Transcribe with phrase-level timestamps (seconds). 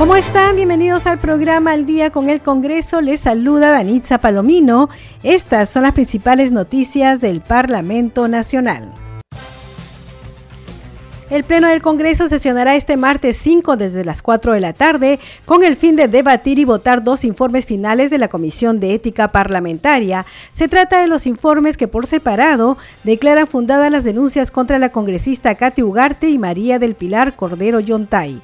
[0.00, 0.56] ¿Cómo están?
[0.56, 3.02] Bienvenidos al programa Al Día con el Congreso.
[3.02, 4.88] Les saluda Danitza Palomino.
[5.22, 8.94] Estas son las principales noticias del Parlamento Nacional.
[11.28, 15.64] El Pleno del Congreso sesionará este martes 5 desde las 4 de la tarde con
[15.64, 20.24] el fin de debatir y votar dos informes finales de la Comisión de Ética Parlamentaria.
[20.50, 25.56] Se trata de los informes que por separado declaran fundadas las denuncias contra la congresista
[25.56, 28.40] Katy Ugarte y María del Pilar Cordero Yontay.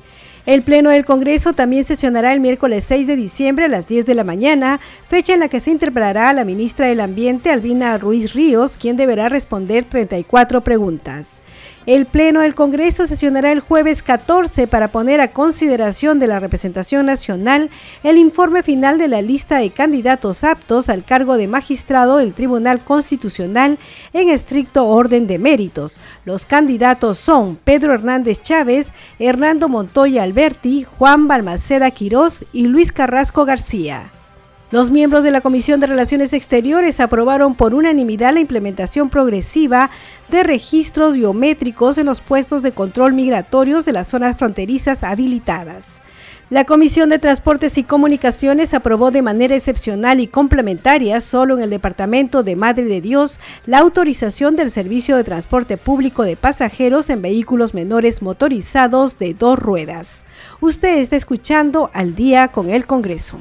[0.46, 4.15] El Pleno del Congreso también sesionará el miércoles 6 de diciembre a las 10 de
[4.15, 8.32] la mañana, fecha en la que se interpelará a la ministra del Ambiente, Albina Ruiz
[8.32, 11.43] Ríos, quien deberá responder 34 preguntas.
[11.86, 17.06] El Pleno del Congreso sesionará el jueves 14 para poner a consideración de la representación
[17.06, 17.70] nacional
[18.02, 22.80] el informe final de la lista de candidatos aptos al cargo de magistrado del Tribunal
[22.80, 23.78] Constitucional
[24.12, 25.98] en estricto orden de méritos.
[26.24, 33.45] Los candidatos son Pedro Hernández Chávez, Hernando Montoya Alberti, Juan Balmaceda Quirós y Luis Carrasco
[33.45, 34.10] García.
[34.72, 39.90] Los miembros de la Comisión de Relaciones Exteriores aprobaron por unanimidad la implementación progresiva
[40.28, 46.00] de registros biométricos en los puestos de control migratorios de las zonas fronterizas habilitadas.
[46.50, 51.70] La Comisión de Transportes y Comunicaciones aprobó de manera excepcional y complementaria, solo en el
[51.70, 57.23] Departamento de Madre de Dios, la autorización del servicio de transporte público de pasajeros en
[57.23, 60.24] vehículos menores motorizados de dos ruedas.
[60.60, 63.38] Usted está escuchando al día con el Congreso.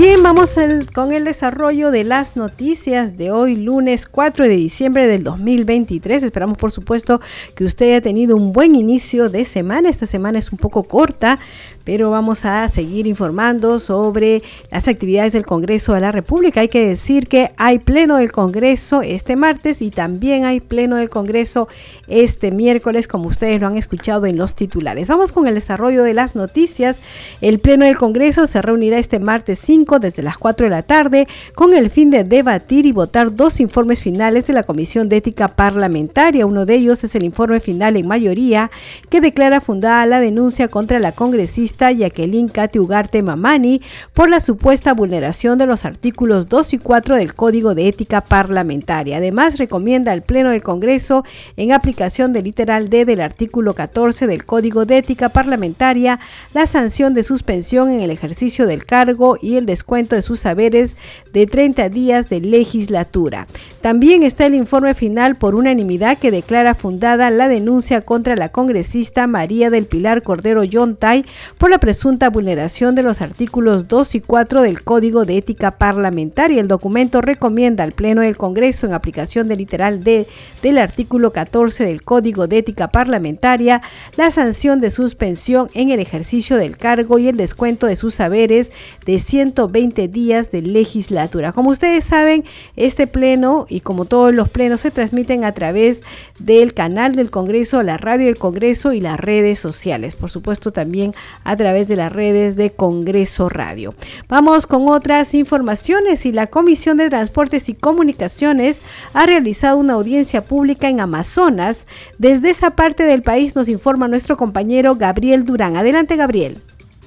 [0.00, 0.54] Bien, vamos
[0.94, 6.22] con el desarrollo de las noticias de hoy, lunes 4 de diciembre del 2023.
[6.22, 7.20] Esperamos, por supuesto,
[7.56, 9.90] que usted haya tenido un buen inicio de semana.
[9.90, 11.40] Esta semana es un poco corta,
[11.88, 16.60] pero vamos a seguir informando sobre las actividades del Congreso de la República.
[16.60, 21.08] Hay que decir que hay pleno del Congreso este martes y también hay pleno del
[21.08, 21.66] Congreso
[22.06, 25.08] este miércoles, como ustedes lo han escuchado en los titulares.
[25.08, 26.98] Vamos con el desarrollo de las noticias.
[27.40, 31.26] El pleno del Congreso se reunirá este martes 5 desde las 4 de la tarde
[31.54, 35.48] con el fin de debatir y votar dos informes finales de la Comisión de Ética
[35.48, 36.44] Parlamentaria.
[36.44, 38.70] Uno de ellos es el informe final en mayoría
[39.08, 43.80] que declara fundada la denuncia contra la congresista Jacqueline Katy Ugarte Mamani
[44.12, 49.18] por la supuesta vulneración de los artículos 2 y 4 del Código de Ética Parlamentaria.
[49.18, 51.24] Además, recomienda al Pleno del Congreso,
[51.56, 56.18] en aplicación del literal D del artículo 14 del Código de Ética Parlamentaria,
[56.52, 60.96] la sanción de suspensión en el ejercicio del cargo y el descuento de sus saberes
[61.32, 63.46] de 30 días de legislatura.
[63.80, 69.26] También está el informe final por unanimidad que declara fundada la denuncia contra la congresista
[69.26, 71.24] María del Pilar Cordero Yontay
[71.58, 76.60] por la presunta vulneración de los artículos 2 y 4 del Código de Ética Parlamentaria.
[76.60, 80.26] El documento recomienda al Pleno del Congreso, en aplicación del literal D
[80.62, 83.82] del artículo 14 del Código de Ética Parlamentaria,
[84.16, 88.70] la sanción de suspensión en el ejercicio del cargo y el descuento de sus saberes
[89.04, 91.52] de 120 días de legislatura.
[91.52, 92.44] Como ustedes saben,
[92.76, 96.02] este pleno y como todos los plenos se transmiten a través
[96.38, 100.14] del canal del Congreso, la radio del Congreso y las redes sociales.
[100.14, 101.14] Por supuesto, también
[101.48, 103.94] a través de las redes de Congreso Radio.
[104.28, 108.82] Vamos con otras informaciones y la Comisión de Transportes y Comunicaciones
[109.14, 111.86] ha realizado una audiencia pública en Amazonas.
[112.18, 115.78] Desde esa parte del país nos informa nuestro compañero Gabriel Durán.
[115.78, 116.58] Adelante, Gabriel.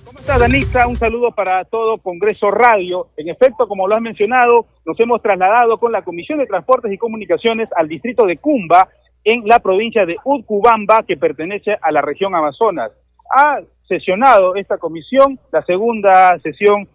[0.06, 0.88] ¿Cómo estás, Danisa?
[0.88, 3.10] Un saludo para todo Congreso Radio.
[3.18, 6.98] En efecto, como lo has mencionado, nos hemos trasladado con la Comisión de Transportes y
[6.98, 8.90] Comunicaciones al distrito de Cumba,
[9.24, 12.92] en la provincia de Utcubamba, que pertenece a la región Amazonas.
[13.36, 13.60] Ha
[13.92, 16.88] sesionado esta comisión, la segunda sesión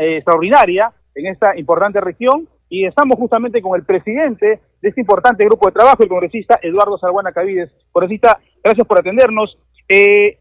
[0.00, 5.44] eh, extraordinaria en esta importante región, y estamos justamente con el presidente de este importante
[5.44, 7.70] grupo de trabajo, el congresista Eduardo Salguana Cavides.
[7.92, 9.58] Congresista, gracias por atendernos.
[9.86, 10.38] Eh,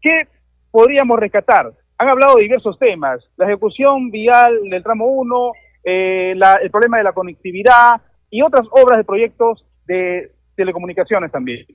[0.00, 0.28] ¿Qué
[0.70, 1.72] podríamos rescatar?
[1.98, 5.52] Han hablado de diversos temas, la ejecución vial del tramo 1,
[5.82, 8.00] eh, el problema de la conectividad
[8.30, 11.66] y otras obras de proyectos de telecomunicaciones también.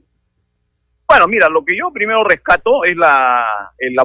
[1.09, 3.45] Bueno, mira, lo que yo primero rescato es la,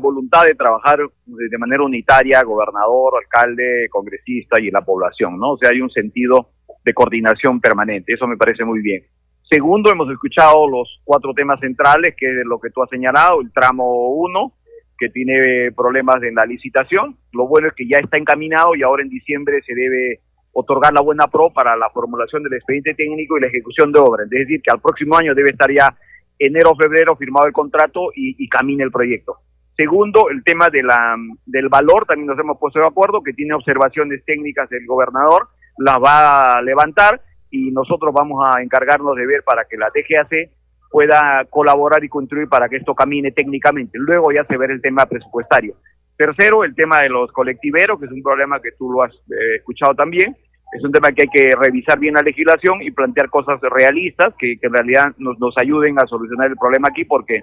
[0.00, 5.54] voluntad de trabajar de manera unitaria, gobernador, alcalde, congresista y la población, ¿no?
[5.54, 6.50] O sea, hay un sentido
[6.84, 9.02] de coordinación permanente, eso me parece muy bien.
[9.50, 13.52] Segundo, hemos escuchado los cuatro temas centrales, que es lo que tú has señalado, el
[13.52, 14.52] tramo 1,
[14.96, 17.16] que tiene problemas en la licitación.
[17.32, 20.20] Lo bueno es que ya está encaminado y ahora en diciembre se debe
[20.52, 24.26] otorgar la buena pro para la formulación del expediente técnico y la ejecución de obras.
[24.30, 25.92] Es decir, que al próximo año debe estar ya
[26.38, 29.38] enero febrero firmado el contrato y, y camine el proyecto.
[29.76, 33.54] Segundo, el tema de la, del valor, también nos hemos puesto de acuerdo que tiene
[33.54, 35.48] observaciones técnicas del gobernador,
[35.78, 40.50] las va a levantar y nosotros vamos a encargarnos de ver para que la DGAC
[40.90, 43.98] pueda colaborar y contribuir para que esto camine técnicamente.
[43.98, 45.74] Luego ya se verá el tema presupuestario.
[46.16, 49.56] Tercero, el tema de los colectiveros, que es un problema que tú lo has eh,
[49.56, 50.36] escuchado también.
[50.72, 54.56] Es un tema que hay que revisar bien la legislación y plantear cosas realistas que,
[54.60, 57.42] en realidad nos, nos ayuden a solucionar el problema aquí, porque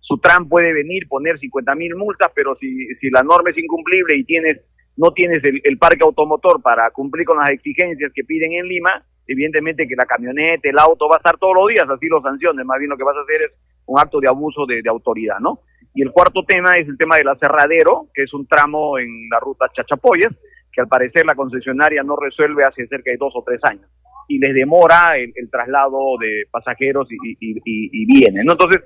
[0.00, 4.16] su TRAN puede venir, poner 50 mil multas, pero si, si la norma es incumplible
[4.16, 4.60] y tienes
[4.96, 9.88] no tienes el, parque automotor para cumplir con las exigencias que piden en Lima, evidentemente
[9.88, 12.78] que la camioneta, el auto va a estar todos los días, así lo sanciones, más
[12.78, 13.52] bien lo que vas a hacer es
[13.86, 15.60] un acto de abuso de, de autoridad, ¿no?
[15.94, 19.40] Y el cuarto tema es el tema del aserradero, que es un tramo en la
[19.40, 20.32] ruta Chachapoyas,
[20.72, 23.86] que al parecer la concesionaria no resuelve hace cerca de dos o tres años
[24.28, 28.52] y les demora el, traslado de pasajeros y bienes, ¿no?
[28.52, 28.82] Entonces,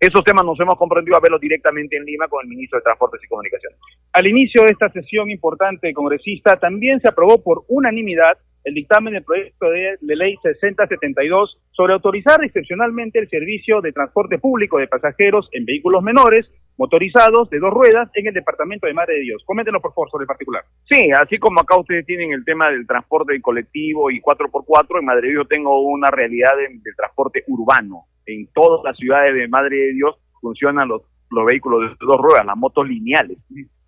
[0.00, 3.20] esos temas nos hemos comprendido a verlos directamente en Lima con el ministro de Transportes
[3.22, 3.78] y Comunicaciones.
[4.14, 9.24] Al inicio de esta sesión importante congresista, también se aprobó por unanimidad el dictamen del
[9.24, 15.50] proyecto de, de, ley 6072 sobre autorizar excepcionalmente el servicio de transporte público de pasajeros
[15.52, 16.46] en vehículos menores
[16.80, 19.42] motorizados de dos ruedas en el departamento de Madre de Dios.
[19.44, 20.64] Coméntenos por favor sobre el particular.
[20.88, 25.26] Sí, así como acá ustedes tienen el tema del transporte colectivo y 4x4, en Madre
[25.26, 28.06] de Dios tengo una realidad de, del transporte urbano.
[28.24, 32.46] En todas las ciudades de Madre de Dios funcionan los, los vehículos de dos ruedas,
[32.46, 33.36] las motos lineales,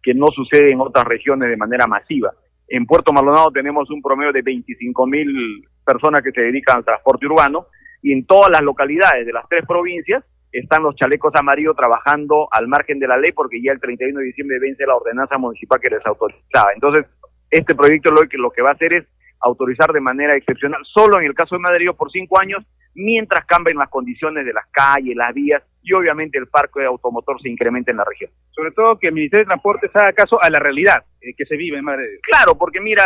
[0.02, 2.30] que no sucede en otras regiones de manera masiva.
[2.68, 7.24] En Puerto Maldonado tenemos un promedio de 25 mil personas que se dedican al transporte
[7.24, 7.68] urbano
[8.02, 10.22] y en todas las localidades de las tres provincias
[10.52, 14.26] están los chalecos amarillos trabajando al margen de la ley porque ya el 31 de
[14.26, 16.72] diciembre vence la ordenanza municipal que les autorizaba.
[16.74, 17.06] Entonces,
[17.50, 19.06] este proyecto lo que, lo que va a hacer es
[19.40, 22.64] autorizar de manera excepcional, solo en el caso de Madrid por cinco años,
[22.94, 27.40] mientras cambien las condiciones de las calles, las vías y obviamente el parque de automotor
[27.40, 28.30] se incrementa en la región.
[28.50, 31.56] Sobre todo que el Ministerio de Transportes haga caso a la realidad eh, que se
[31.56, 32.20] vive en Madrid.
[32.22, 33.04] Claro, porque mira,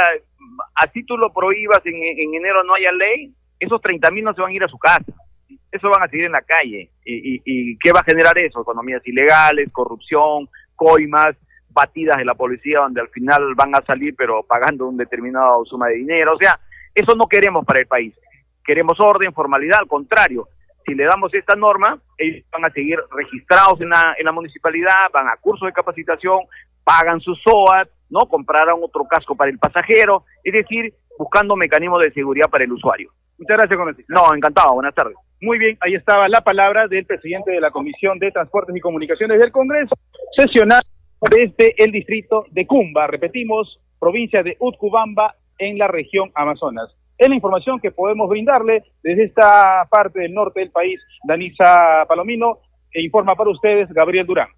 [0.74, 4.42] así tú lo prohíbas en, en enero no haya ley, esos 30 mil no se
[4.42, 5.12] van a ir a su casa,
[5.70, 6.90] eso van a seguir en la calle.
[7.04, 8.62] ¿Y, y, y qué va a generar eso?
[8.62, 11.36] Economías ilegales, corrupción, coimas,
[11.70, 15.88] batidas de la policía donde al final van a salir pero pagando un determinado suma
[15.88, 16.34] de dinero.
[16.34, 16.58] O sea,
[16.94, 18.14] eso no queremos para el país.
[18.64, 20.48] Queremos orden, formalidad, al contrario.
[20.84, 25.10] Si le damos esta norma, ellos van a seguir registrados en la, en la municipalidad,
[25.12, 26.38] van a cursos de capacitación,
[26.84, 28.20] pagan su SOAT, ¿no?
[28.28, 33.10] Comprarán otro casco para el pasajero, es decir, buscando mecanismos de seguridad para el usuario.
[33.38, 34.14] Muchas gracias, Congresista.
[34.14, 34.74] No, encantado.
[34.74, 35.16] Buenas tardes.
[35.40, 39.38] Muy bien, ahí estaba la palabra del presidente de la Comisión de Transportes y Comunicaciones
[39.38, 39.94] del Congreso,
[40.36, 40.82] sesional
[41.20, 46.94] desde el distrito de Cumba, repetimos, provincia de Utcubamba, en la región Amazonas.
[47.18, 51.00] Es la información que podemos brindarle desde esta parte del norte del país.
[51.24, 52.58] Danisa Palomino
[52.92, 54.48] e informa para ustedes Gabriel Durán.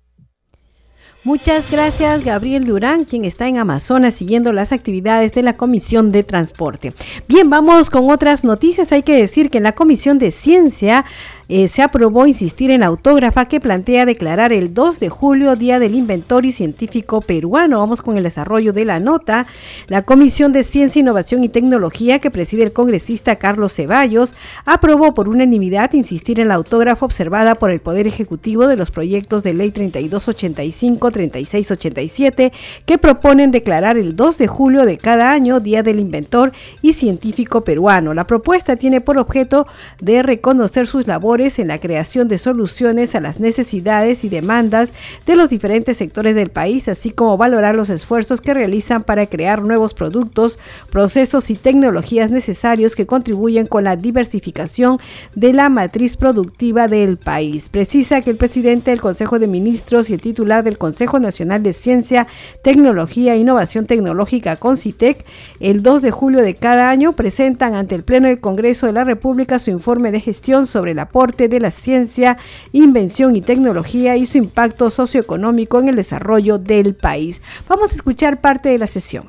[1.25, 6.23] Muchas gracias Gabriel Durán, quien está en Amazonas siguiendo las actividades de la Comisión de
[6.23, 6.93] Transporte.
[7.27, 8.93] Bien, vamos con otras noticias.
[8.93, 11.05] Hay que decir que en la Comisión de Ciencia
[11.51, 15.95] eh, se aprobó insistir en autógrafa que plantea declarar el 2 de julio Día del
[15.95, 17.79] Inventor y Científico Peruano.
[17.79, 19.47] Vamos con el desarrollo de la nota.
[19.87, 24.35] La Comisión de Ciencia, Innovación y Tecnología que preside el congresista Carlos Ceballos
[24.67, 29.43] aprobó por unanimidad insistir en la autógrafa observada por el Poder Ejecutivo de los proyectos
[29.43, 32.53] de Ley 3285 3687
[32.85, 36.53] que proponen declarar el 2 de julio de cada año Día del Inventor
[36.83, 38.13] y Científico Peruano.
[38.13, 39.67] La propuesta tiene por objeto
[39.99, 44.93] de reconocer sus labores en la creación de soluciones a las necesidades y demandas
[45.25, 49.63] de los diferentes sectores del país, así como valorar los esfuerzos que realizan para crear
[49.63, 50.59] nuevos productos,
[50.91, 54.99] procesos y tecnologías necesarios que contribuyen con la diversificación
[55.37, 57.69] de la matriz productiva del país.
[57.69, 61.73] Precisa que el presidente del Consejo de Ministros y el titular del Consejo Nacional de
[61.73, 62.27] Ciencia,
[62.63, 65.25] Tecnología e Innovación Tecnológica, CONCITEC,
[65.61, 69.05] el 2 de julio de cada año presentan ante el Pleno del Congreso de la
[69.05, 72.39] República su informe de gestión sobre el aporte de la ciencia,
[72.73, 77.43] invención y tecnología y su impacto socioeconómico en el desarrollo del país.
[77.69, 79.27] Vamos a escuchar parte de la sesión.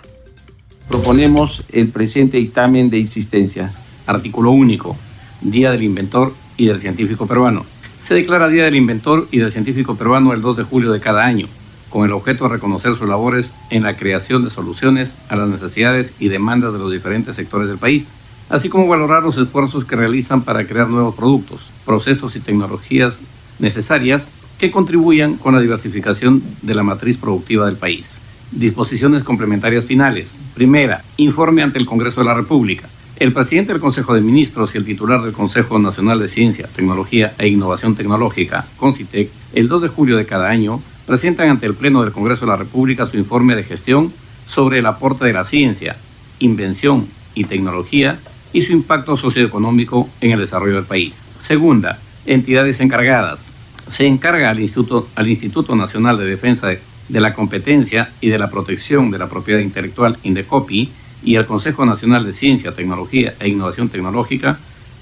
[0.87, 3.69] Proponemos el presente dictamen de insistencia.
[4.07, 4.95] Artículo único.
[5.41, 7.65] Día del Inventor y del Científico Peruano.
[8.01, 11.25] Se declara Día del Inventor y del Científico Peruano el 2 de julio de cada
[11.25, 11.47] año,
[11.89, 16.13] con el objeto de reconocer sus labores en la creación de soluciones a las necesidades
[16.19, 18.11] y demandas de los diferentes sectores del país
[18.49, 23.21] así como valorar los esfuerzos que realizan para crear nuevos productos, procesos y tecnologías
[23.59, 28.21] necesarias que contribuyan con la diversificación de la matriz productiva del país.
[28.51, 30.39] Disposiciones complementarias finales.
[30.55, 32.89] Primera, informe ante el Congreso de la República.
[33.17, 37.33] El presidente del Consejo de Ministros y el titular del Consejo Nacional de Ciencia, Tecnología
[37.37, 42.01] e Innovación Tecnológica, CONCITEC, el 2 de julio de cada año, presentan ante el Pleno
[42.01, 44.11] del Congreso de la República su informe de gestión
[44.47, 45.97] sobre el aporte de la ciencia,
[46.39, 48.19] invención y tecnología
[48.53, 51.25] y su impacto socioeconómico en el desarrollo del país.
[51.39, 53.51] Segunda, entidades encargadas.
[53.87, 56.79] Se encarga al Instituto, al Instituto Nacional de Defensa de,
[57.09, 60.89] de la Competencia y de la Protección de la Propiedad Intelectual, INDECOPI,
[61.23, 64.57] y el Consejo Nacional de Ciencia, Tecnología e Innovación Tecnológica,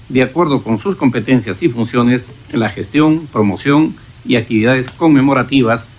[0.08, 5.90] de acuerdo con sus competencias y funciones, la gestión, promoción y actividades conmemorativas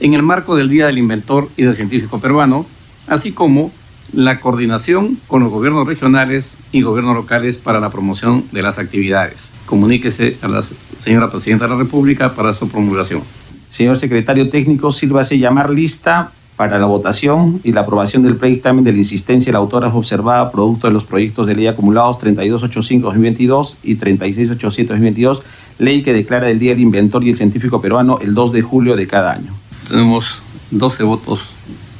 [0.00, 2.66] en el marco del Día del Inventor y del Científico Peruano,
[3.06, 3.72] así como
[4.12, 9.52] la coordinación con los gobiernos regionales y gobiernos locales para la promoción de las actividades.
[9.66, 13.22] Comuníquese a la señora Presidenta de la República para su promulgación.
[13.68, 18.92] Señor Secretario Técnico, sírvase llamar lista para la votación y la aprobación del predictamen de
[18.92, 23.96] la insistencia de la autora observada producto de los proyectos de ley acumulados 3285-2022 y
[23.96, 25.42] 3687-2022,
[25.78, 28.96] ley que declara el Día del Inventor y el Científico Peruano el 2 de julio
[28.96, 29.52] de cada año.
[29.88, 31.50] Tenemos 12 votos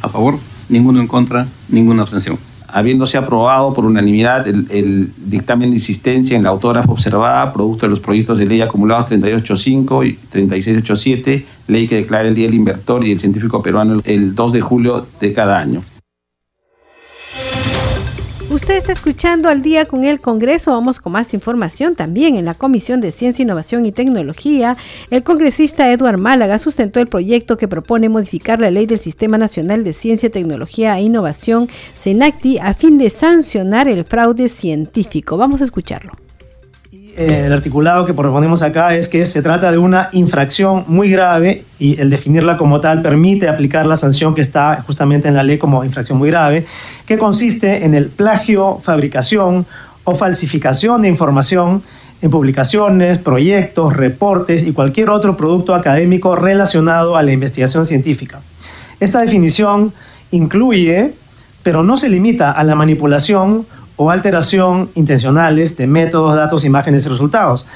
[0.01, 6.37] a favor, ninguno en contra, ninguna abstención habiéndose aprobado por unanimidad el, dictamen de insistencia
[6.37, 11.89] en la autógrafa observada, producto de los proyectos de ley acumulados 3885 y 3687, ley
[11.89, 15.33] que declara el Día del Inventor y el Científico Peruano el 2 de julio de
[15.33, 15.83] cada año.
[18.57, 20.71] Usted está escuchando al día con el Congreso.
[20.71, 24.79] Vamos con más información también en la Comisión de Ciencia, Innovación y Tecnología.
[25.11, 29.85] El congresista Eduard Málaga sustentó el proyecto que propone modificar la ley del Sistema Nacional
[29.85, 31.69] de Ciencia, Tecnología e Innovación,
[32.01, 35.37] CENACTI, a fin de sancionar el fraude científico.
[35.37, 36.26] Vamos a escucharlo.
[37.19, 41.65] Eh, el articulado que proponemos acá es que se trata de una infracción muy grave
[41.79, 45.57] y el definirla como tal permite aplicar la sanción que está justamente en la ley
[45.57, 46.67] como infracción muy grave,
[47.07, 49.65] que consiste en el plagio, fabricación
[50.05, 51.83] o falsificación de información
[52.21, 58.41] en publicaciones, proyectos, reportes y cualquier otro producto académico relacionado a la investigación científica.
[59.01, 59.95] Esta definición
[60.33, 61.15] incluye,
[61.63, 63.65] pero no se limita a la manipulación
[63.97, 67.67] o alteración intencionales de métodos, datos, imágenes y resultados,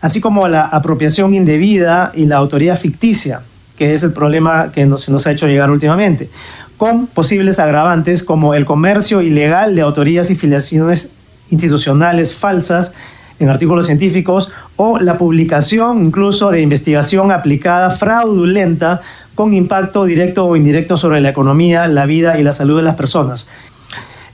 [0.00, 3.42] así como la apropiación indebida y la autoría ficticia,
[3.76, 6.30] que es el problema que se nos ha hecho llegar últimamente,
[6.76, 11.12] con posibles agravantes como el comercio ilegal de autorías y filiaciones
[11.50, 12.94] institucionales falsas
[13.38, 19.00] en artículos científicos o la publicación incluso de investigación aplicada fraudulenta
[19.34, 22.96] con impacto directo o indirecto sobre la economía, la vida y la salud de las
[22.96, 23.48] personas.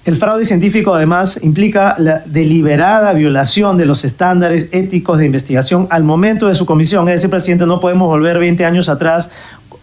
[0.09, 6.03] El fraude científico además implica la deliberada violación de los estándares éticos de investigación al
[6.03, 7.07] momento de su comisión.
[7.09, 9.31] Es decir, presidente, no podemos volver 20 años atrás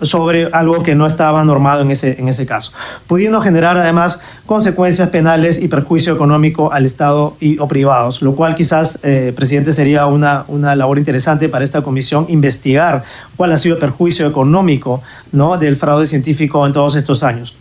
[0.01, 2.72] sobre algo que no estaba normado en ese, en ese caso,
[3.05, 8.55] pudiendo generar además consecuencias penales y perjuicio económico al Estado y o privados, lo cual
[8.55, 13.03] quizás, eh, presidente, sería una, una labor interesante para esta comisión investigar
[13.36, 15.60] cuál ha sido el perjuicio económico ¿no?
[15.60, 17.55] del fraude científico en todos estos años.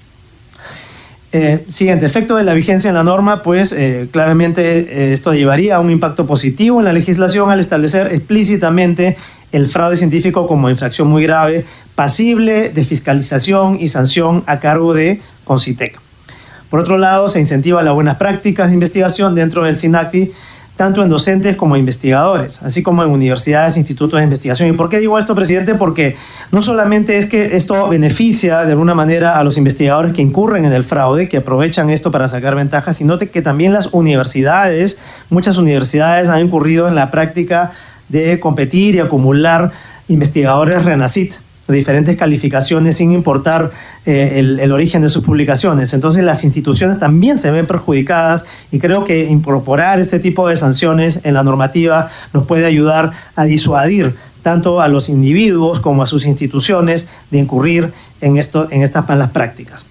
[1.36, 5.74] Eh, siguiente, efecto de la vigencia en la norma, pues eh, claramente eh, esto llevaría
[5.74, 9.16] a un impacto positivo en la legislación al establecer explícitamente
[9.50, 11.64] el fraude científico como infracción muy grave,
[11.96, 15.98] pasible de fiscalización y sanción a cargo de Concitec.
[16.70, 20.30] Por otro lado, se incentiva las buenas prácticas de investigación dentro del SINACTI
[20.76, 24.68] tanto en docentes como investigadores, así como en universidades, institutos de investigación.
[24.68, 25.74] ¿Y por qué digo esto, presidente?
[25.76, 26.16] Porque
[26.50, 30.72] no solamente es que esto beneficia de alguna manera a los investigadores que incurren en
[30.72, 35.00] el fraude, que aprovechan esto para sacar ventajas, sino que también las universidades,
[35.30, 37.72] muchas universidades han incurrido en la práctica
[38.08, 39.70] de competir y acumular
[40.08, 41.34] investigadores RENACIT
[41.68, 43.70] diferentes calificaciones sin importar
[44.06, 45.94] eh, el, origen de sus publicaciones.
[45.94, 51.24] Entonces las instituciones también se ven perjudicadas y creo que incorporar este tipo de sanciones
[51.24, 56.26] en la normativa nos puede ayudar a disuadir tanto a los individuos como a sus
[56.26, 59.86] instituciones de incurrir en, esto, en estas malas prácticas.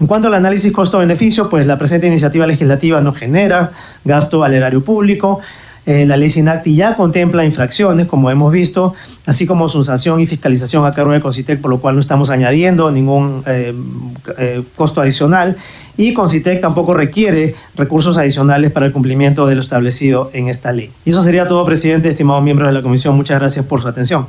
[0.00, 3.72] En cuanto al análisis costo-beneficio, pues la presente iniciativa legislativa no genera
[4.04, 5.40] gasto al erario público,
[5.86, 8.94] eh, la ley SINACTI ya contempla infracciones, como hemos visto,
[9.26, 12.30] así como su sanción y fiscalización a cargo de CONCITEC, por lo cual no estamos
[12.30, 13.74] añadiendo ningún eh,
[14.38, 15.56] eh, costo adicional.
[15.96, 20.90] Y CONCITEC tampoco requiere recursos adicionales para el cumplimiento de lo establecido en esta ley.
[21.04, 23.14] Y eso sería todo, presidente, estimados miembros de la Comisión.
[23.14, 24.26] Muchas gracias por su atención.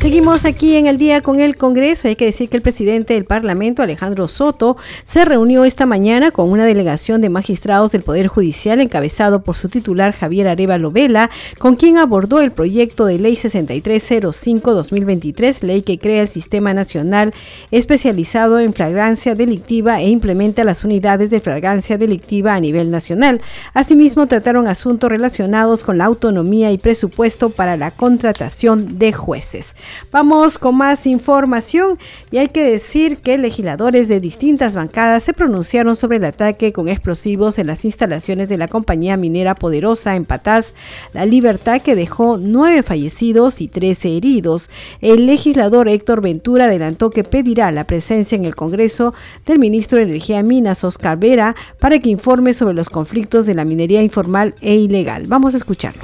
[0.00, 2.08] Seguimos aquí en el día con el Congreso.
[2.08, 6.50] Hay que decir que el presidente del Parlamento, Alejandro Soto, se reunió esta mañana con
[6.50, 11.28] una delegación de magistrados del Poder Judicial encabezado por su titular Javier Areva Lovela,
[11.58, 17.34] con quien abordó el proyecto de ley 6305-2023, ley que crea el Sistema Nacional
[17.70, 23.42] especializado en flagrancia delictiva e implementa las unidades de flagrancia delictiva a nivel nacional.
[23.74, 29.74] Asimismo, trataron asuntos relacionados con la autonomía y presupuesto para la contratación de jueces.
[30.12, 31.98] Vamos con más información
[32.30, 36.88] y hay que decir que legisladores de distintas bancadas se pronunciaron sobre el ataque con
[36.88, 40.74] explosivos en las instalaciones de la compañía minera Poderosa en Patás,
[41.12, 44.70] La Libertad, que dejó nueve fallecidos y trece heridos.
[45.00, 49.14] El legislador Héctor Ventura adelantó que pedirá la presencia en el Congreso
[49.46, 53.64] del ministro de Energía Minas, Oscar Vera, para que informe sobre los conflictos de la
[53.64, 55.24] minería informal e ilegal.
[55.26, 56.02] Vamos a escucharlo.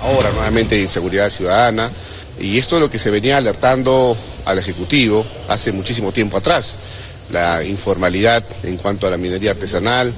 [0.00, 1.90] Ahora nuevamente inseguridad ciudadana,
[2.40, 6.76] y esto es lo que se venía alertando al Ejecutivo hace muchísimo tiempo atrás.
[7.30, 10.14] La informalidad en cuanto a la minería artesanal,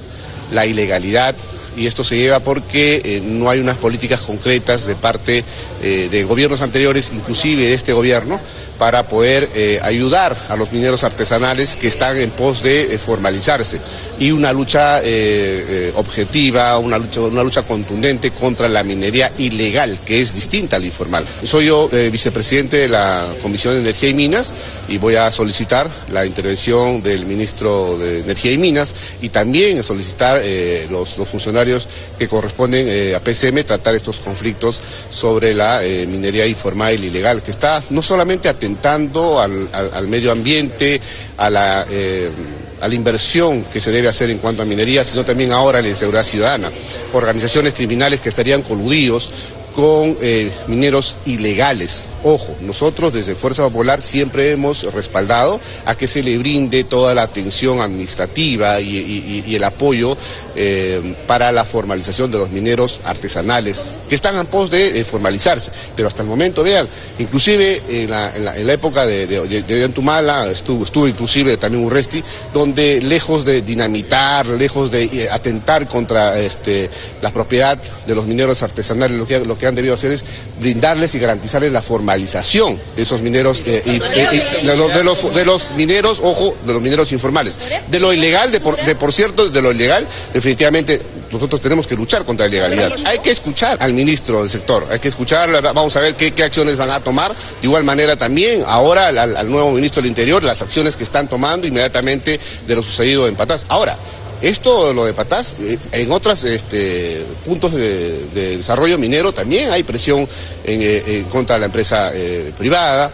[0.51, 1.35] la ilegalidad,
[1.75, 5.43] y esto se lleva porque eh, no hay unas políticas concretas de parte
[5.81, 8.39] eh, de gobiernos anteriores, inclusive de este gobierno,
[8.77, 13.79] para poder eh, ayudar a los mineros artesanales que están en pos de formalizarse
[14.19, 15.01] y una lucha
[15.95, 21.25] objetiva, una lucha, una lucha contundente contra la minería ilegal, que es distinta al informal.
[21.43, 24.51] Soy yo vicepresidente de la Comisión de Energía y Minas
[24.87, 30.41] y voy a solicitar la intervención del ministro de Energía y Minas y también solicitar
[30.89, 31.60] los funcionarios
[32.17, 37.41] que corresponden eh, a PCM tratar estos conflictos sobre la eh, minería informal y ilegal,
[37.41, 40.99] que está no solamente atentando al, medio ambiente,
[41.37, 42.29] a la, eh,
[42.81, 45.81] a la inversión que se debe hacer en cuanto a minería, sino también ahora a
[45.81, 46.71] la inseguridad ciudadana.
[47.13, 49.31] Organizaciones criminales que estarían coludidos
[49.75, 50.15] con
[50.67, 56.83] mineros ilegales Ojo, nosotros desde Fuerza Popular siempre hemos respaldado a que se le brinde
[56.83, 60.15] toda la atención administrativa y, el apoyo
[60.55, 65.71] eh, para la formalización de los mineros artesanales que están en pos de formalizarse.
[65.95, 71.57] Pero hasta el momento, vean, inclusive en la, época de, de, Antumala estuvo, estuvo inclusive
[71.57, 76.89] también Urresti, donde lejos de dinamitar, lejos de eh, atentar contra este,
[77.21, 80.25] la propiedad de los mineros artesanales, lo que, que han debido hacer es
[80.59, 82.43] brindarles y garantizarles la formalidad
[82.95, 83.99] de esos mineros eh, y,
[84.65, 87.57] de, los, de, los, mineros, ojo, de los mineros informales.
[87.89, 90.99] De lo ilegal, de por, cierto, de lo ilegal, definitivamente
[91.31, 92.93] nosotros tenemos que luchar contra la ilegalidad.
[93.05, 96.75] Hay que escuchar al ministro del sector, hay que escuchar, vamos a ver qué, acciones
[96.75, 97.31] van a tomar.
[97.33, 101.67] De igual manera también ahora al, nuevo ministro del Interior, las acciones que están tomando
[101.67, 103.65] inmediatamente de lo sucedido en Patas.
[103.69, 103.95] Ahora,
[104.41, 110.27] esto, lo de Patás, eh, en otros este, puntos de, desarrollo minero también hay presión
[110.63, 113.11] en, eh, contra de la empresa eh, privada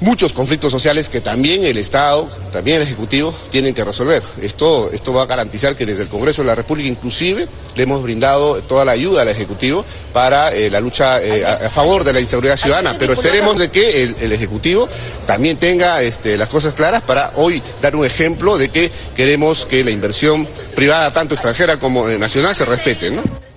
[0.00, 4.22] muchos conflictos sociales que también el Estado, también el Ejecutivo tienen que resolver.
[4.40, 8.02] Esto, esto va a garantizar que desde el Congreso de la República inclusive le hemos
[8.02, 12.20] brindado toda la ayuda al Ejecutivo para eh, la lucha eh, a, favor de la
[12.20, 14.88] inseguridad ciudadana, pero esperemos de que el, Ejecutivo
[15.26, 19.82] también tenga este, las cosas claras para hoy dar un ejemplo de que queremos que
[19.82, 23.10] la inversión privada, tanto extranjera como eh, nacional, se respete.
[23.10, 23.47] ¿no?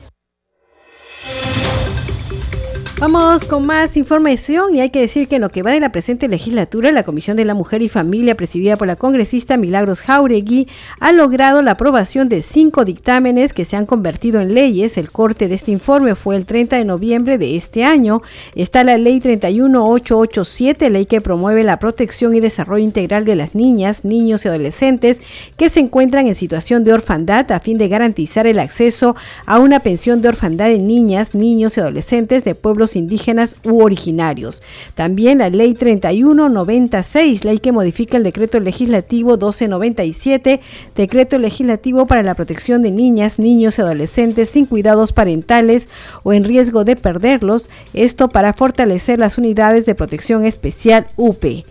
[3.02, 5.92] Vamos con más información y hay que decir que en lo que va de la
[5.92, 10.68] presente legislatura, la Comisión de la Mujer y Familia, presidida por la congresista Milagros Jauregui,
[11.00, 15.00] ha logrado la aprobación de cinco dictámenes que se han convertido en leyes.
[15.00, 18.22] El corte de este informe fue el 30 de noviembre de este año.
[18.54, 24.06] Está la Ley 31887, ley que promueve la protección y desarrollo integral de las niñas,
[24.06, 25.22] niños y adolescentes
[25.58, 29.16] que se encuentran en situación de orfandad a fin de garantizar el acceso
[29.48, 34.62] a una pensión de orfandad de niñas, niños y adolescentes de pueblos indígenas u originarios.
[34.96, 40.62] También la Ley 3196, ley que modifica el decreto legislativo 1297,
[40.96, 45.88] decreto legislativo para la protección de niñas, niños y adolescentes sin cuidados parentales
[46.24, 51.66] o en riesgo de perderlos, esto para fortalecer las unidades de protección especial UPE.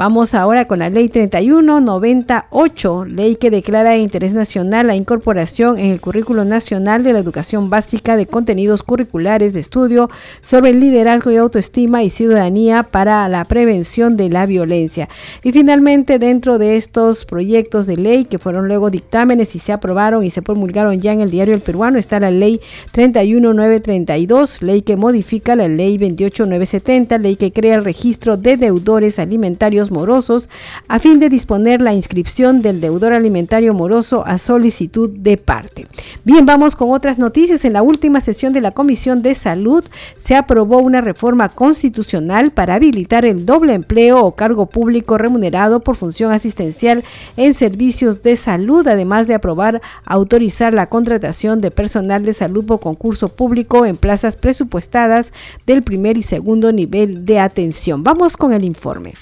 [0.00, 5.88] Vamos ahora con la ley 3198, ley que declara de interés nacional la incorporación en
[5.88, 10.08] el currículo nacional de la educación básica de contenidos curriculares de estudio
[10.40, 15.10] sobre liderazgo y autoestima y ciudadanía para la prevención de la violencia.
[15.42, 20.24] Y finalmente, dentro de estos proyectos de ley que fueron luego dictámenes y se aprobaron
[20.24, 24.96] y se promulgaron ya en el diario El Peruano, está la ley 31932, ley que
[24.96, 30.48] modifica la ley 28970, ley que crea el registro de deudores alimentarios morosos
[30.88, 35.86] a fin de disponer la inscripción del deudor alimentario moroso a solicitud de parte.
[36.24, 37.64] Bien, vamos con otras noticias.
[37.64, 39.84] En la última sesión de la Comisión de Salud
[40.18, 45.96] se aprobó una reforma constitucional para habilitar el doble empleo o cargo público remunerado por
[45.96, 47.04] función asistencial
[47.36, 52.80] en servicios de salud, además de aprobar autorizar la contratación de personal de salud por
[52.80, 55.32] concurso público en plazas presupuestadas
[55.66, 58.02] del primer y segundo nivel de atención.
[58.02, 59.14] Vamos con el informe.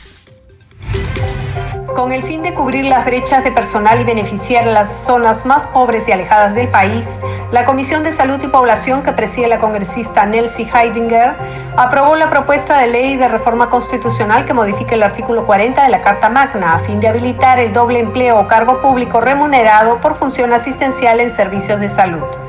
[1.98, 6.06] Con el fin de cubrir las brechas de personal y beneficiar las zonas más pobres
[6.06, 7.04] y alejadas del país,
[7.50, 11.34] la Comisión de Salud y Población que preside la congresista Nelsie Heidinger
[11.76, 16.00] aprobó la propuesta de ley de reforma constitucional que modifique el artículo 40 de la
[16.00, 20.52] Carta Magna a fin de habilitar el doble empleo o cargo público remunerado por función
[20.52, 22.47] asistencial en servicios de salud.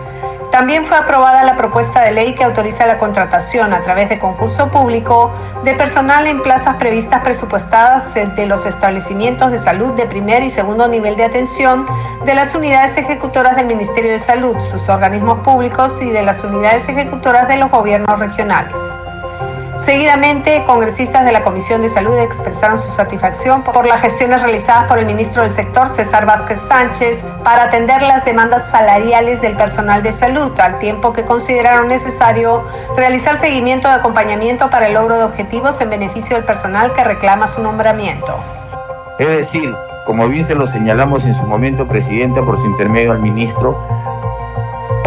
[0.51, 4.69] También fue aprobada la propuesta de ley que autoriza la contratación a través de concurso
[4.69, 5.31] público
[5.63, 10.87] de personal en plazas previstas presupuestadas de los establecimientos de salud de primer y segundo
[10.87, 11.85] nivel de atención,
[12.25, 16.89] de las unidades ejecutoras del Ministerio de Salud, sus organismos públicos y de las unidades
[16.89, 18.75] ejecutoras de los gobiernos regionales.
[19.79, 24.99] Seguidamente, congresistas de la Comisión de Salud expresaron su satisfacción por las gestiones realizadas por
[24.99, 30.11] el ministro del sector, César Vázquez Sánchez, para atender las demandas salariales del personal de
[30.11, 32.65] salud, al tiempo que consideraron necesario
[32.97, 37.47] realizar seguimiento de acompañamiento para el logro de objetivos en beneficio del personal que reclama
[37.47, 38.35] su nombramiento.
[39.17, 39.73] Es decir,
[40.05, 43.77] como bien se lo señalamos en su momento, Presidenta, por su intermedio al ministro,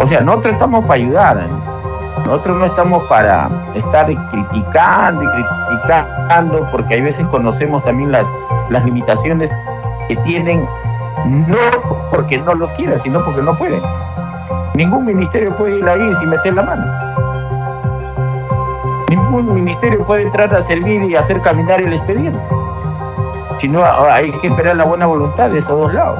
[0.01, 1.47] o sea, nosotros estamos para ayudar.
[2.19, 8.27] Nosotros no estamos para estar criticando y criticando, porque hay veces conocemos también las,
[8.69, 9.51] las limitaciones
[10.07, 10.67] que tienen,
[11.25, 11.57] no
[12.11, 13.81] porque no lo quieran, sino porque no pueden.
[14.75, 16.85] Ningún ministerio puede ir ahí sin meter la mano.
[19.09, 22.39] Ningún ministerio puede entrar a servir y hacer caminar el expediente.
[23.59, 26.19] Si no, hay que esperar la buena voluntad de esos dos lados.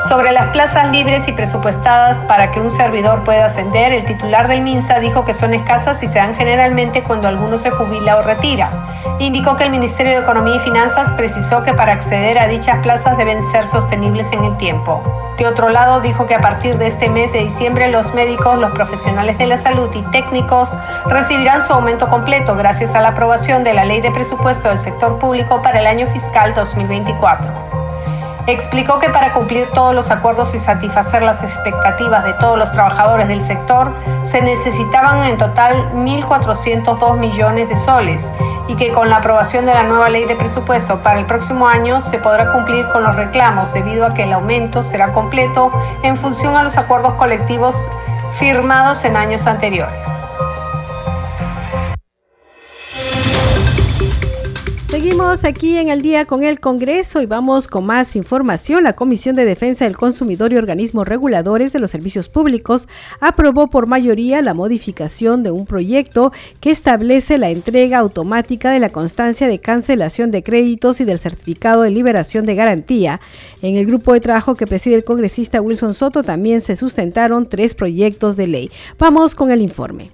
[0.00, 4.60] Sobre las plazas libres y presupuestadas para que un servidor pueda ascender, el titular del
[4.60, 8.70] MINSA dijo que son escasas y se dan generalmente cuando alguno se jubila o retira.
[9.18, 13.16] Indicó que el Ministerio de Economía y Finanzas precisó que para acceder a dichas plazas
[13.16, 15.02] deben ser sostenibles en el tiempo.
[15.38, 18.72] De otro lado, dijo que a partir de este mes de diciembre los médicos, los
[18.72, 20.76] profesionales de la salud y técnicos
[21.06, 25.18] recibirán su aumento completo gracias a la aprobación de la Ley de Presupuesto del Sector
[25.18, 27.73] Público para el año fiscal 2024.
[28.46, 33.26] Explicó que para cumplir todos los acuerdos y satisfacer las expectativas de todos los trabajadores
[33.26, 33.90] del sector,
[34.24, 38.30] se necesitaban en total 1.402 millones de soles
[38.68, 42.00] y que con la aprobación de la nueva ley de presupuesto para el próximo año
[42.00, 46.54] se podrá cumplir con los reclamos debido a que el aumento será completo en función
[46.54, 47.74] a los acuerdos colectivos
[48.36, 50.23] firmados en años anteriores.
[55.04, 58.84] Seguimos aquí en el día con el Congreso y vamos con más información.
[58.84, 62.88] La Comisión de Defensa del Consumidor y organismos reguladores de los servicios públicos
[63.20, 68.88] aprobó por mayoría la modificación de un proyecto que establece la entrega automática de la
[68.88, 73.20] constancia de cancelación de créditos y del certificado de liberación de garantía.
[73.60, 77.74] En el grupo de trabajo que preside el congresista Wilson Soto también se sustentaron tres
[77.74, 78.70] proyectos de ley.
[78.98, 80.12] Vamos con el informe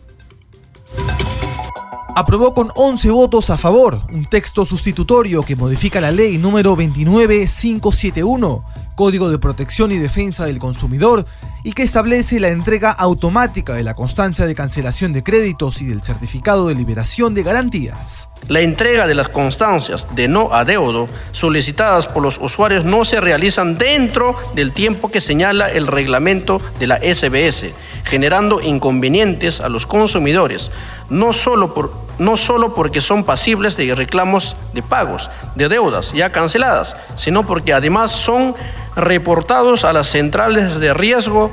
[2.15, 8.65] aprobó con 11 votos a favor un texto sustitutorio que modifica la ley número 29571,
[8.95, 11.27] Código de Protección y Defensa del Consumidor,
[11.63, 16.03] y que establece la entrega automática de la constancia de cancelación de créditos y del
[16.03, 18.30] certificado de liberación de garantías.
[18.49, 23.77] La entrega de las constancias de no adeudo solicitadas por los usuarios no se realizan
[23.77, 27.67] dentro del tiempo que señala el reglamento de la SBS,
[28.05, 30.73] generando inconvenientes a los consumidores,
[31.11, 36.33] no solo, por, no solo porque son pasibles de reclamos de pagos, de deudas ya
[36.33, 38.55] canceladas, sino porque además son
[38.97, 41.53] reportados a las centrales de riesgo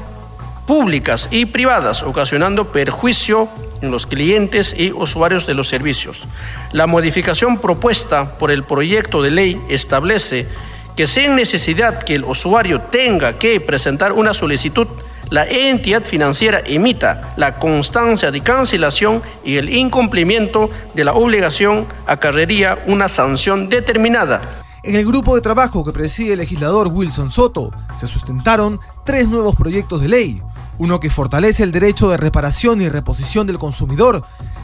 [0.68, 3.50] públicas y privadas, ocasionando perjuicio
[3.82, 6.28] en los clientes y usuarios de los servicios.
[6.74, 10.48] La modificación propuesta por el proyecto de ley establece
[10.96, 14.88] que sin necesidad que el usuario tenga que presentar una solicitud,
[15.30, 22.84] la entidad financiera emita la constancia de cancelación y el incumplimiento de la obligación acarrería
[22.88, 24.42] una sanción determinada
[24.88, 29.54] en el grupo de trabajo que preside el legislador Wilson Soto se sustentaron tres nuevos
[29.54, 30.42] proyectos de ley.
[30.80, 34.24] Uno que fortalece el derecho de reparación y reposición del consumidor,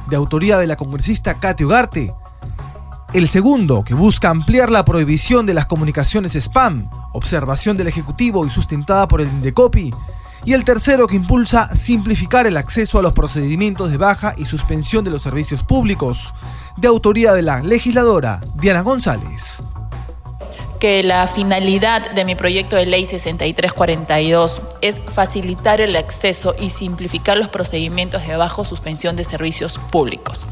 [0.09, 2.13] de autoría de la congresista Katy Ugarte.
[3.13, 8.49] El segundo, que busca ampliar la prohibición de las comunicaciones spam, observación del Ejecutivo y
[8.49, 9.93] sustentada por el Indecopi.
[10.45, 15.03] Y el tercero, que impulsa simplificar el acceso a los procedimientos de baja y suspensión
[15.03, 16.33] de los servicios públicos,
[16.75, 19.63] de autoría de la legisladora Diana González.
[20.83, 27.37] Que la finalidad de mi proyecto de ley 6342 es facilitar el acceso y simplificar
[27.37, 30.45] los procedimientos de bajo suspensión de servicios públicos.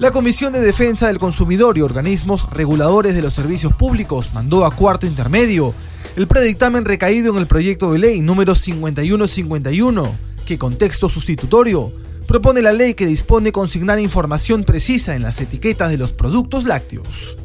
[0.00, 4.74] La Comisión de Defensa del Consumidor y organismos reguladores de los servicios públicos mandó a
[4.74, 5.72] cuarto intermedio
[6.16, 11.92] el predictamen recaído en el proyecto de ley número 5151, que con texto sustitutorio
[12.26, 17.36] propone la ley que dispone consignar información precisa en las etiquetas de los productos lácteos.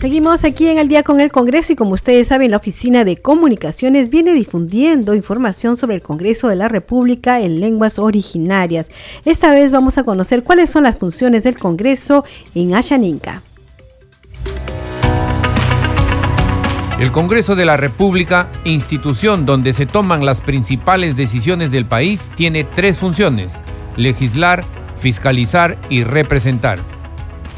[0.00, 3.18] Seguimos aquí en el día con el Congreso y como ustedes saben, la Oficina de
[3.18, 8.90] Comunicaciones viene difundiendo información sobre el Congreso de la República en lenguas originarias.
[9.26, 13.42] Esta vez vamos a conocer cuáles son las funciones del Congreso en Ashaninka.
[16.98, 22.64] El Congreso de la República, institución donde se toman las principales decisiones del país, tiene
[22.64, 23.52] tres funciones,
[23.98, 24.64] legislar,
[24.96, 26.78] fiscalizar y representar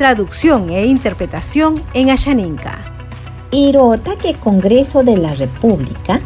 [0.02, 2.74] traducción e interpretación en Ashaninka.
[3.52, 6.20] Irota que Congreso de la República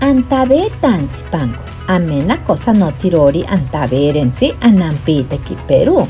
[0.00, 6.06] antabe tanzpango amena cosa no tirori antaberensi anampita ki Perú.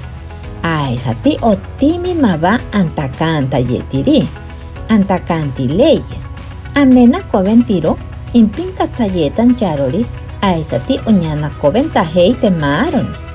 [0.64, 4.27] Aisati otimi mava antacanta yetiri.
[4.88, 6.25] Antacanti leyes.
[6.75, 7.97] Amena coventiro
[8.33, 10.05] impinka tsayetan charori.
[10.40, 13.26] Aisati uñana coventahei temaron.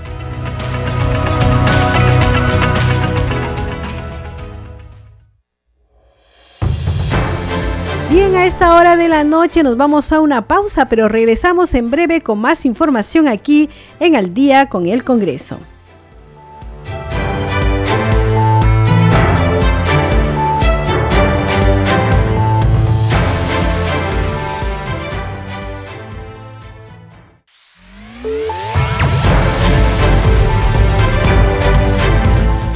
[8.11, 11.89] Bien, a esta hora de la noche nos vamos a una pausa, pero regresamos en
[11.89, 13.69] breve con más información aquí
[14.01, 15.57] en Al día con el Congreso.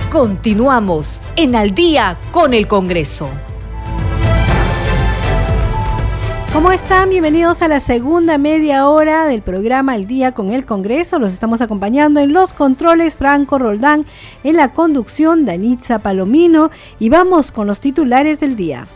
[0.10, 3.30] Continuamos en Al día con el Congreso.
[6.56, 7.10] ¿Cómo están?
[7.10, 11.20] Bienvenidos a la segunda media hora del programa El Día con el Congreso.
[11.20, 14.06] Los estamos acompañando en los controles Franco Roldán,
[14.42, 18.88] en la conducción Danitza Palomino y vamos con los titulares del día.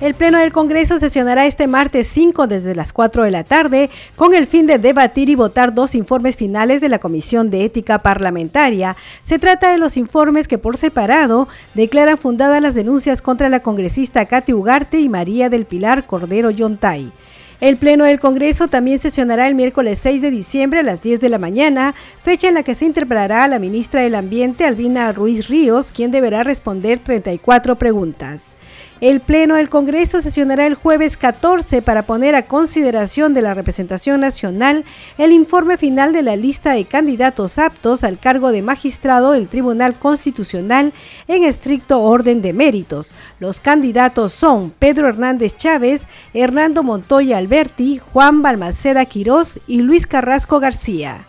[0.00, 4.34] El Pleno del Congreso sesionará este martes 5 desde las 4 de la tarde con
[4.34, 8.96] el fin de debatir y votar dos informes finales de la Comisión de Ética Parlamentaria.
[9.20, 14.24] Se trata de los informes que por separado declaran fundadas las denuncias contra la congresista
[14.24, 17.12] Katy Ugarte y María del Pilar Cordero Yontay.
[17.60, 21.28] El Pleno del Congreso también sesionará el miércoles 6 de diciembre a las 10 de
[21.28, 25.46] la mañana, fecha en la que se interpelará a la ministra del Ambiente, Albina Ruiz
[25.48, 28.56] Ríos, quien deberá responder 34 preguntas.
[29.00, 34.20] El Pleno del Congreso sesionará el jueves 14 para poner a consideración de la representación
[34.20, 34.84] nacional
[35.16, 39.94] el informe final de la lista de candidatos aptos al cargo de magistrado del Tribunal
[39.94, 40.92] Constitucional
[41.28, 43.12] en estricto orden de méritos.
[43.38, 50.60] Los candidatos son Pedro Hernández Chávez, Hernando Montoya Alberti, Juan Balmaceda Quirós y Luis Carrasco
[50.60, 51.24] García.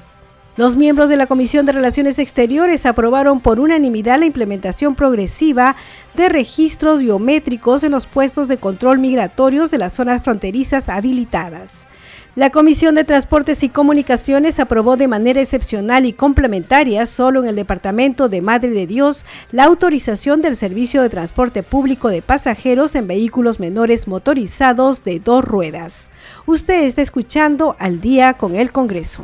[0.57, 5.77] Los miembros de la Comisión de Relaciones Exteriores aprobaron por unanimidad la implementación progresiva
[6.13, 11.87] de registros biométricos en los puestos de control migratorios de las zonas fronterizas habilitadas.
[12.35, 17.55] La Comisión de Transportes y Comunicaciones aprobó de manera excepcional y complementaria, solo en el
[17.55, 23.07] Departamento de Madre de Dios, la autorización del servicio de transporte público de pasajeros en
[23.07, 26.11] vehículos menores motorizados de dos ruedas.
[26.45, 29.23] Usted está escuchando al día con el Congreso.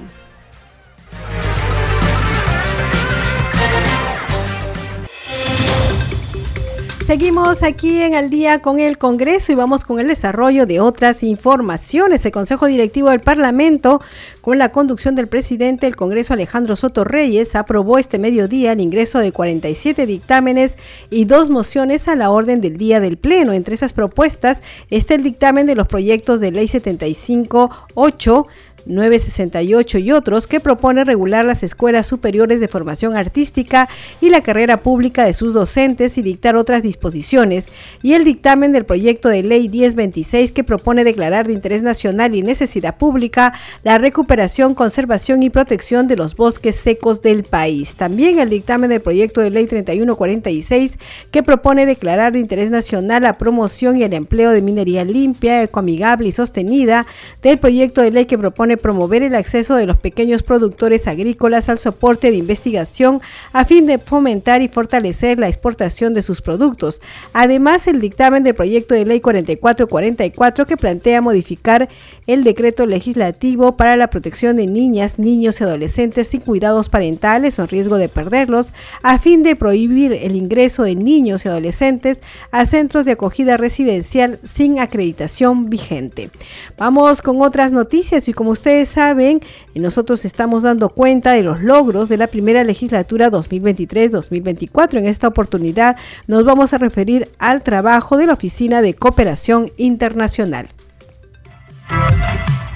[7.07, 11.23] Seguimos aquí en Al día con el Congreso y vamos con el desarrollo de otras
[11.23, 12.25] informaciones.
[12.25, 14.01] El Consejo Directivo del Parlamento,
[14.41, 19.19] con la conducción del presidente del Congreso Alejandro Soto Reyes, aprobó este mediodía el ingreso
[19.19, 20.77] de 47 dictámenes
[21.09, 23.53] y dos mociones a la orden del día del Pleno.
[23.53, 28.47] Entre esas propuestas está el dictamen de los proyectos de ley 75.8
[28.87, 33.89] 968 y otros que propone regular las escuelas superiores de formación artística
[34.21, 37.71] y la carrera pública de sus docentes y dictar otras disposiciones,
[38.01, 42.41] y el dictamen del proyecto de ley 1026 que propone declarar de interés nacional y
[42.41, 47.95] necesidad pública la recuperación, conservación y protección de los bosques secos del país.
[47.95, 50.97] También el dictamen del proyecto de ley 3146
[51.31, 56.29] que propone declarar de interés nacional la promoción y el empleo de minería limpia, ecoamigable
[56.29, 57.05] y sostenida,
[57.41, 61.77] del proyecto de ley que propone promover el acceso de los pequeños productores agrícolas al
[61.77, 63.21] soporte de investigación
[63.53, 67.01] a fin de fomentar y fortalecer la exportación de sus productos.
[67.33, 71.89] Además, el dictamen del proyecto de ley 4444 que plantea modificar
[72.27, 77.65] el decreto legislativo para la protección de niñas, niños y adolescentes sin cuidados parentales o
[77.65, 83.05] riesgo de perderlos, a fin de prohibir el ingreso de niños y adolescentes a centros
[83.05, 86.29] de acogida residencial sin acreditación vigente.
[86.77, 89.39] Vamos con otras noticias y como ustedes saben,
[89.75, 94.97] nosotros estamos dando cuenta de los logros de la primera legislatura 2023-2024.
[94.97, 95.95] En esta oportunidad
[96.27, 100.67] nos vamos a referir al trabajo de la Oficina de Cooperación Internacional.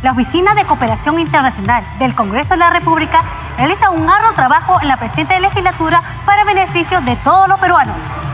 [0.02, 3.26] La Oficina de Cooperación Internacional del Congreso de la República
[3.58, 8.31] realiza un arduo trabajo en la presente legislatura para beneficio de todos los peruanos.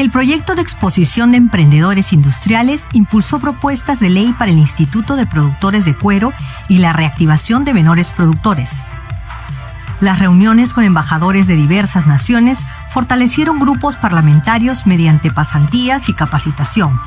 [0.00, 5.26] El proyecto de exposición de emprendedores industriales impulsó propuestas de ley para el Instituto de
[5.26, 6.32] Productores de Cuero
[6.70, 8.82] y la reactivación de menores productores.
[10.00, 16.98] Las reuniones con embajadores de diversas naciones fortalecieron grupos parlamentarios mediante pasantías y capacitación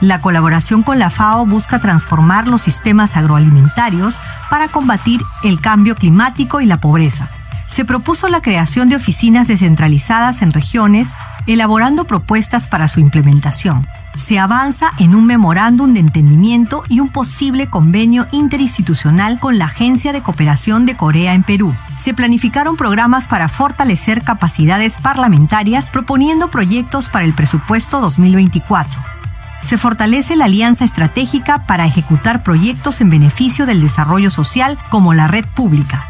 [0.00, 6.60] la colaboración con la FAO busca transformar los sistemas agroalimentarios para combatir el cambio climático
[6.60, 7.30] y la pobreza.
[7.68, 11.14] Se propuso la creación de oficinas descentralizadas en regiones,
[11.46, 13.86] elaborando propuestas para su implementación.
[14.16, 20.12] Se avanza en un memorándum de entendimiento y un posible convenio interinstitucional con la Agencia
[20.12, 21.74] de Cooperación de Corea en Perú.
[21.98, 29.16] Se planificaron programas para fortalecer capacidades parlamentarias proponiendo proyectos para el presupuesto 2024
[29.60, 35.26] se fortalece la alianza estratégica para ejecutar proyectos en beneficio del desarrollo social como la
[35.26, 36.04] red pública.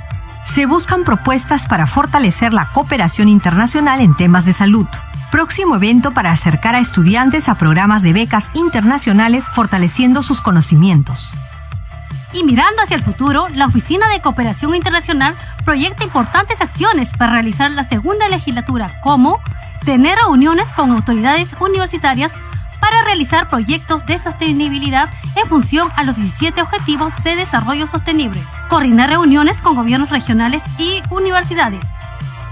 [0.45, 4.87] Se buscan propuestas para fortalecer la cooperación internacional en temas de salud.
[5.37, 11.35] Próximo evento para acercar a estudiantes a programas de becas internacionales fortaleciendo sus conocimientos.
[12.33, 17.71] Y mirando hacia el futuro, la Oficina de Cooperación Internacional proyecta importantes acciones para realizar
[17.73, 19.39] la segunda legislatura, como
[19.85, 22.33] tener reuniones con autoridades universitarias
[22.81, 29.11] para realizar proyectos de sostenibilidad en función a los 17 Objetivos de Desarrollo Sostenible, coordinar
[29.11, 31.85] reuniones con gobiernos regionales y universidades,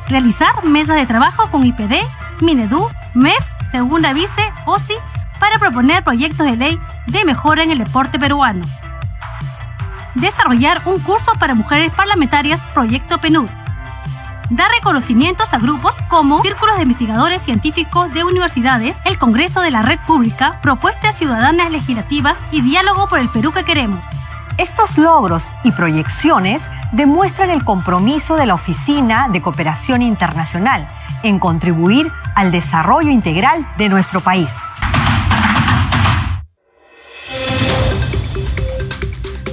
[0.08, 2.02] realizar mesas de trabajo con IPD,
[2.40, 4.94] Minedu, MEF, Segunda Vice, OSI,
[5.40, 8.64] para proponer proyectos de ley de mejora en el deporte peruano.
[10.14, 13.48] Desarrollar un curso para mujeres parlamentarias, Proyecto PNUD
[14.50, 19.82] da reconocimientos a grupos como Círculos de Investigadores Científicos de Universidades, el Congreso de la
[19.82, 24.06] Red Pública, Propuestas Ciudadanas Legislativas y Diálogo por el Perú que queremos.
[24.56, 30.86] Estos logros y proyecciones demuestran el compromiso de la Oficina de Cooperación Internacional
[31.24, 34.48] en contribuir al desarrollo integral de nuestro país.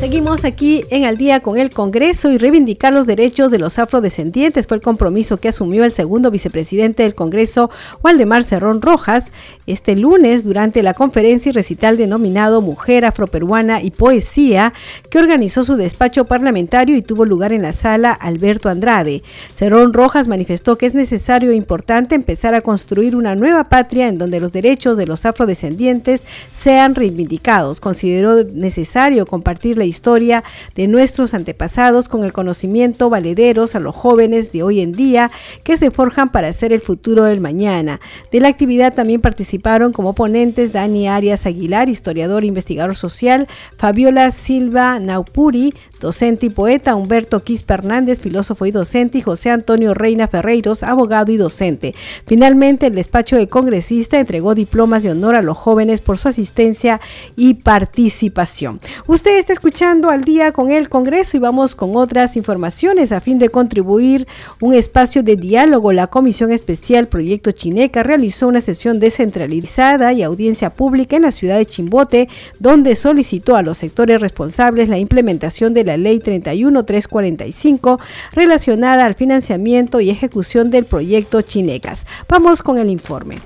[0.02, 4.66] Seguimos aquí en Al día con el Congreso y reivindicar los derechos de los afrodescendientes
[4.66, 7.70] fue el compromiso que asumió el segundo vicepresidente del Congreso,
[8.04, 9.32] Waldemar Cerrón Rojas,
[9.68, 14.74] este lunes durante la conferencia y recital denominado Mujer Afroperuana y Poesía,
[15.12, 19.22] que organizó su despacho parlamentario y tuvo lugar en la sala Alberto Andrade.
[19.54, 24.18] Cerrón Rojas manifestó que es necesario e importante empezar a construir una nueva patria en
[24.18, 26.24] donde los derechos de los afrodescendientes
[26.60, 27.80] sean reivindicados.
[27.80, 30.44] Consideró necesario compartir la historia
[30.76, 35.30] de nuestros antepasados con el conocimiento valederos a los jóvenes de hoy en día
[35.64, 38.00] que se forjan para hacer el futuro del mañana.
[38.32, 44.32] De la actividad también participaron como ponentes Dani Arias Aguilar, historiador e investigador social, Fabiola
[44.32, 50.28] Silva Naupuri, docente y poeta, Humberto Quispe Hernández, filósofo y docente, y José Antonio Reina
[50.28, 51.94] Ferreiros, abogado y docente.
[52.26, 57.02] Finalmente, el despacho del congresista entregó diplomas de honor a los jóvenes por su asistencia
[57.36, 58.80] y participación.
[59.08, 63.40] Usted está escuchando al día con el Congreso y vamos con otras informaciones a fin
[63.40, 64.28] de contribuir
[64.60, 65.92] un espacio de diálogo.
[65.92, 71.58] La Comisión Especial Proyecto Chineca realizó una sesión descentralizada y audiencia pública en la ciudad
[71.58, 78.00] de Chimbote, donde solicitó a los sectores responsables la implementación de la Ley 31345
[78.34, 82.06] relacionada al financiamiento y ejecución del proyecto Chinecas.
[82.30, 83.40] Vamos con el informe.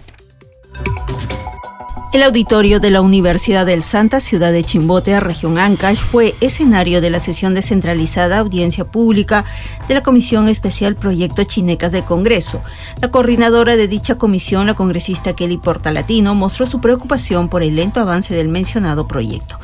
[2.15, 7.09] El auditorio de la Universidad del Santa Ciudad de Chimbote, región Ancash, fue escenario de
[7.09, 9.43] la sesión descentralizada audiencia pública
[9.89, 12.61] de la Comisión Especial Proyecto Chinecas de Congreso.
[13.01, 17.99] La coordinadora de dicha comisión, la congresista Kelly Portalatino, mostró su preocupación por el lento
[17.99, 19.59] avance del mencionado proyecto.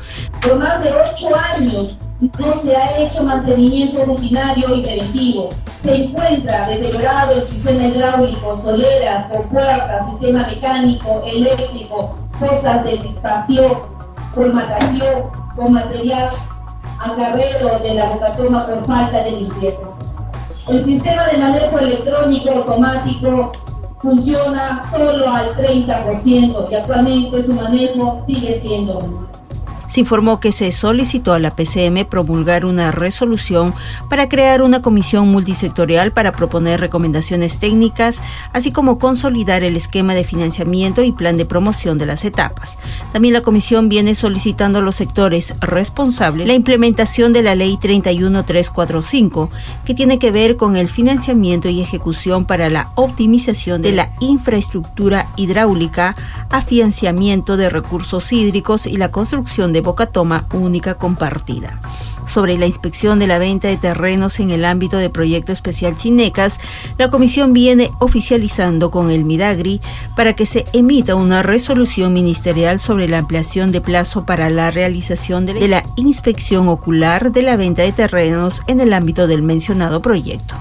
[0.58, 5.50] Más de ocho años no se ha hecho mantenimiento rutinario y preventivo.
[5.82, 13.72] Se encuentra deteriorado el sistema hidráulico, soleras, puertas, sistema mecánico, eléctrico, cosas de dispersión,
[14.34, 16.30] formatación, con material
[17.00, 19.82] acarreo de la bocatoma por falta de limpieza.
[20.68, 23.52] El sistema de manejo electrónico automático
[24.00, 29.28] funciona solo al 30% y actualmente su manejo sigue siendo
[29.92, 33.74] se informó que se solicitó a la PCM promulgar una resolución
[34.08, 38.22] para crear una comisión multisectorial para proponer recomendaciones técnicas,
[38.54, 42.78] así como consolidar el esquema de financiamiento y plan de promoción de las etapas.
[43.12, 49.50] También la comisión viene solicitando a los sectores responsables la implementación de la Ley 31345,
[49.84, 55.30] que tiene que ver con el financiamiento y ejecución para la optimización de la infraestructura
[55.36, 56.14] hidráulica,
[56.48, 61.80] afianciamiento de recursos hídricos y la construcción de Bocatoma única compartida.
[62.24, 66.60] Sobre la inspección de la venta de terrenos en el ámbito de Proyecto Especial Chinecas,
[66.98, 69.80] la comisión viene oficializando con el Midagri
[70.16, 75.46] para que se emita una resolución ministerial sobre la ampliación de plazo para la realización
[75.46, 80.54] de la inspección ocular de la venta de terrenos en el ámbito del mencionado proyecto.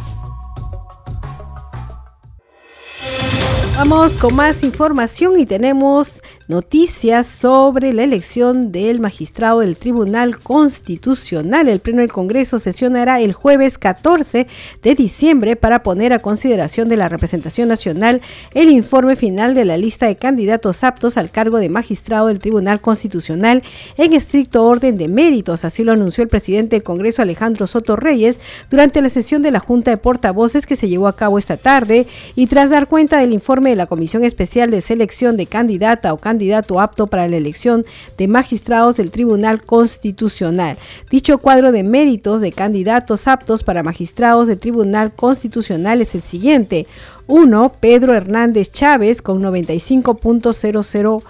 [3.83, 11.69] Vamos con más información y tenemos noticias sobre la elección del magistrado del Tribunal Constitucional.
[11.69, 14.47] El Pleno del Congreso sesionará el jueves 14
[14.83, 18.21] de diciembre para poner a consideración de la representación nacional
[18.53, 22.81] el informe final de la lista de candidatos aptos al cargo de magistrado del Tribunal
[22.81, 23.63] Constitucional
[23.97, 25.63] en estricto orden de méritos.
[25.63, 28.39] Así lo anunció el presidente del Congreso Alejandro Soto Reyes
[28.69, 32.07] durante la sesión de la Junta de Portavoces que se llevó a cabo esta tarde
[32.35, 36.17] y tras dar cuenta del informe de la Comisión Especial de Selección de Candidata o
[36.17, 37.85] Candidato candidato apto para la elección
[38.17, 40.75] de magistrados del Tribunal Constitucional.
[41.11, 46.87] Dicho cuadro de méritos de candidatos aptos para magistrados del Tribunal Constitucional es el siguiente.
[47.27, 47.73] 1.
[47.79, 51.23] Pedro Hernández Chávez con 95.00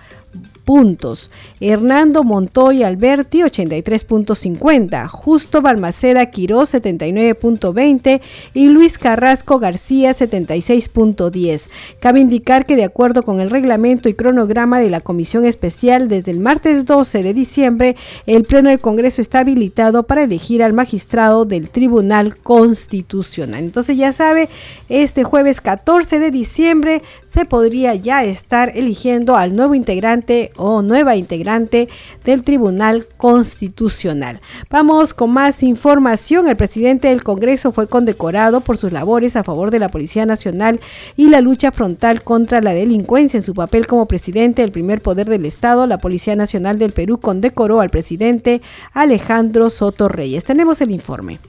[1.60, 8.22] Hernando Montoy Alberti 83.50, Justo Balmaceda Quirós 79.20
[8.54, 11.64] y Luis Carrasco García 76.10.
[12.00, 16.32] Cabe indicar que de acuerdo con el reglamento y cronograma de la Comisión Especial, desde
[16.32, 17.96] el martes 12 de diciembre,
[18.26, 23.64] el Pleno del Congreso está habilitado para elegir al magistrado del Tribunal Constitucional.
[23.64, 24.48] Entonces ya sabe,
[24.88, 27.02] este jueves 14 de diciembre
[27.32, 31.88] se podría ya estar eligiendo al nuevo integrante o nueva integrante
[32.26, 34.42] del Tribunal Constitucional.
[34.70, 36.50] Vamos con más información.
[36.50, 40.82] El presidente del Congreso fue condecorado por sus labores a favor de la Policía Nacional
[41.16, 43.38] y la lucha frontal contra la delincuencia.
[43.38, 47.18] En su papel como presidente del primer poder del Estado, la Policía Nacional del Perú
[47.18, 48.62] condecoró al presidente
[48.92, 50.44] Alejandro Soto Reyes.
[50.44, 51.40] Tenemos el informe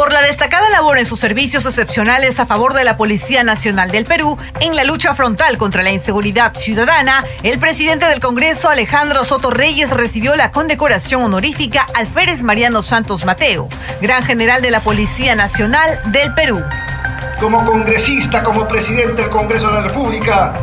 [0.00, 4.06] por la destacada labor en sus servicios excepcionales a favor de la Policía Nacional del
[4.06, 9.50] Perú en la lucha frontal contra la inseguridad ciudadana, el presidente del Congreso, Alejandro Soto
[9.50, 13.68] Reyes, recibió la condecoración honorífica Alférez Mariano Santos Mateo,
[14.00, 16.62] gran general de la Policía Nacional del Perú.
[17.38, 20.54] Como congresista, como presidente del Congreso de la República,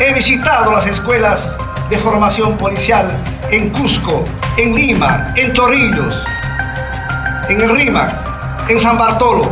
[0.00, 1.54] he visitado las escuelas
[1.90, 3.06] de formación policial
[3.50, 4.24] en Cusco,
[4.56, 6.22] en Lima, en Chorrillos,
[7.50, 8.37] en el RIMAC,
[8.68, 9.42] en San Bartolo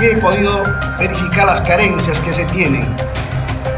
[0.00, 0.62] y he podido
[0.98, 2.86] verificar las carencias que se tienen.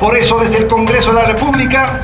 [0.01, 2.01] Por eso desde el Congreso de la República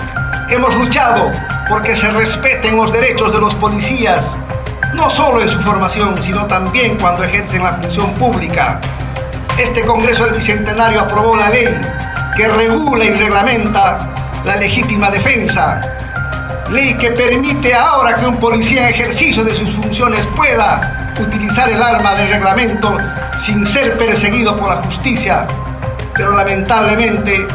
[0.51, 1.31] hemos luchado
[1.69, 4.37] porque se respeten los derechos de los policías,
[4.95, 8.81] no solo en su formación, sino también cuando ejercen la función pública.
[9.57, 11.69] Este Congreso del Bicentenario aprobó la ley
[12.37, 13.99] que regula y reglamenta
[14.45, 15.81] la legítima defensa,
[16.73, 21.83] ley que permite ahora que un policía en ejercicio de sus funciones pueda utilizar el
[21.83, 22.97] arma del reglamento
[23.39, 25.47] sin ser perseguido por la justicia.
[26.15, 27.47] Pero lamentablemente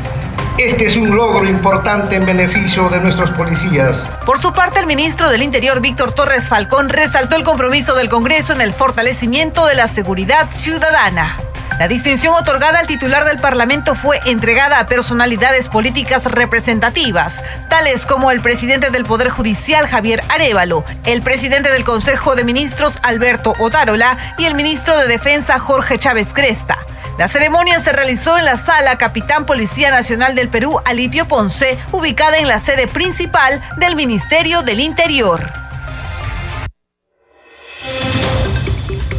[0.58, 4.10] Este es un logro importante en beneficio de nuestros policías.
[4.24, 8.54] Por su parte, el ministro del Interior, Víctor Torres Falcón, resaltó el compromiso del Congreso
[8.54, 11.45] en el fortalecimiento de la seguridad ciudadana.
[11.78, 18.30] La distinción otorgada al titular del Parlamento fue entregada a personalidades políticas representativas, tales como
[18.30, 24.16] el presidente del Poder Judicial, Javier Arevalo, el presidente del Consejo de Ministros, Alberto Otárola,
[24.38, 26.78] y el ministro de Defensa, Jorge Chávez Cresta.
[27.18, 32.38] La ceremonia se realizó en la sala Capitán Policía Nacional del Perú, Alipio Ponce, ubicada
[32.38, 35.52] en la sede principal del Ministerio del Interior.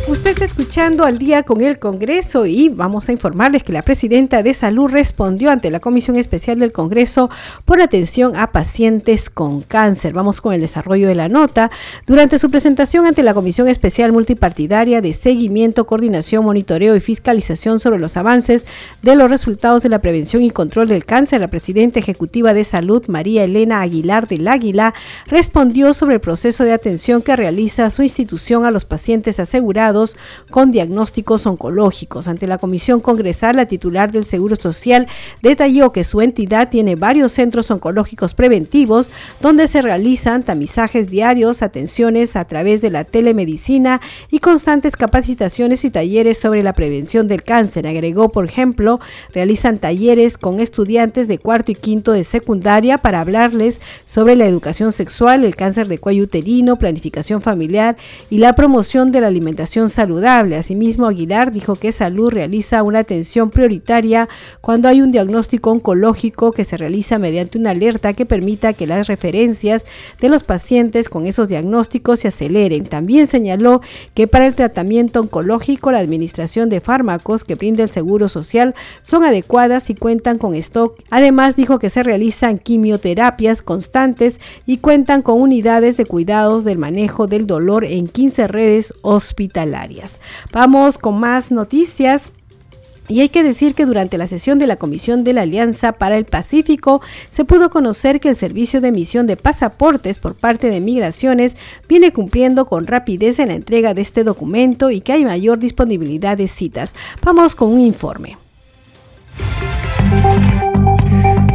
[0.10, 4.41] Usted está escuchando al día con el Congreso y vamos a informarles que la presidenta
[4.41, 7.30] de Salud respondió ante la Comisión Especial del Congreso
[7.66, 10.14] por atención a pacientes con cáncer.
[10.14, 11.72] Vamos con el desarrollo de la nota.
[12.05, 17.99] Durante su presentación ante la Comisión Especial Multipartidaria de Seguimiento, Coordinación, Monitoreo y Fiscalización sobre
[17.99, 18.66] los avances
[19.01, 23.03] de los resultados de la prevención y control del cáncer, la presidenta ejecutiva de Salud,
[23.08, 24.93] María Elena Aguilar del Águila,
[25.26, 29.96] respondió sobre el proceso de atención que realiza su institución a los pacientes asegurados
[30.51, 32.27] con diagnósticos oncológicos.
[32.27, 35.07] Ante la Comisión Congresal, la titular del Seguro Social
[35.41, 39.09] detalló que su entidad tiene varios centros oncológicos preventivos
[39.41, 45.89] donde se realizan tamizajes diarios, atenciones a través de la telemedicina y constantes capacitaciones y
[45.89, 47.87] talleres sobre la prevención del cáncer.
[47.87, 48.99] Agregó, por ejemplo,
[49.33, 54.91] realizan talleres con estudiantes de cuarto y quinto de secundaria para hablarles sobre la educación
[54.91, 57.97] sexual, el cáncer de cuello uterino, planificación familiar
[58.29, 60.55] y la promoción de la alimentación saludable.
[60.55, 64.29] Asimismo, Aguilar dijo que Salud realiza una atención prioritaria
[64.61, 69.07] cuando hay un diagnóstico oncológico que se realiza mediante una alerta que permita que las
[69.07, 69.85] referencias
[70.19, 72.85] de los pacientes con esos diagnósticos se aceleren.
[72.85, 73.81] También señaló
[74.13, 79.23] que para el tratamiento oncológico la administración de fármacos que brinda el Seguro Social son
[79.23, 80.99] adecuadas y cuentan con stock.
[81.09, 87.27] Además dijo que se realizan quimioterapias constantes y cuentan con unidades de cuidados del manejo
[87.27, 89.76] del dolor en 15 redes hospitalarias.
[90.51, 92.32] Vamos con más noticias.
[93.09, 96.17] Y hay que decir que durante la sesión de la Comisión de la Alianza para
[96.17, 100.82] el Pacífico se pudo conocer que el servicio de emisión de pasaportes por parte de
[100.82, 101.55] Migraciones
[101.88, 106.36] viene cumpliendo con rapidez en la entrega de este documento y que hay mayor disponibilidad
[106.36, 106.93] de citas.
[107.23, 108.38] Vamos con un informe.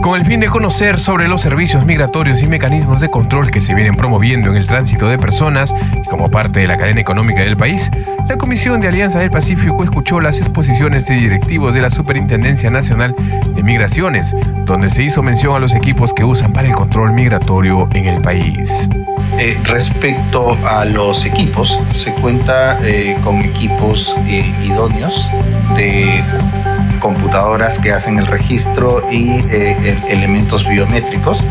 [0.02, 3.72] Con el fin de conocer sobre los servicios migratorios y mecanismos de control que se
[3.72, 5.72] vienen promoviendo en el tránsito de personas
[6.10, 7.88] como parte de la cadena económica del país,
[8.28, 13.14] la Comisión de Alianza del Pacífico escuchó las exposiciones de directivos de la Superintendencia Nacional
[13.54, 14.34] de Migraciones,
[14.64, 18.20] donde se hizo mención a los equipos que usan para el control migratorio en el
[18.20, 18.88] país.
[19.38, 25.30] Eh, respecto a los equipos, se cuenta eh, con equipos eh, idóneos
[25.76, 26.24] de
[27.02, 29.40] computadoras que hacen el registro y
[30.08, 31.44] elementos biométricos.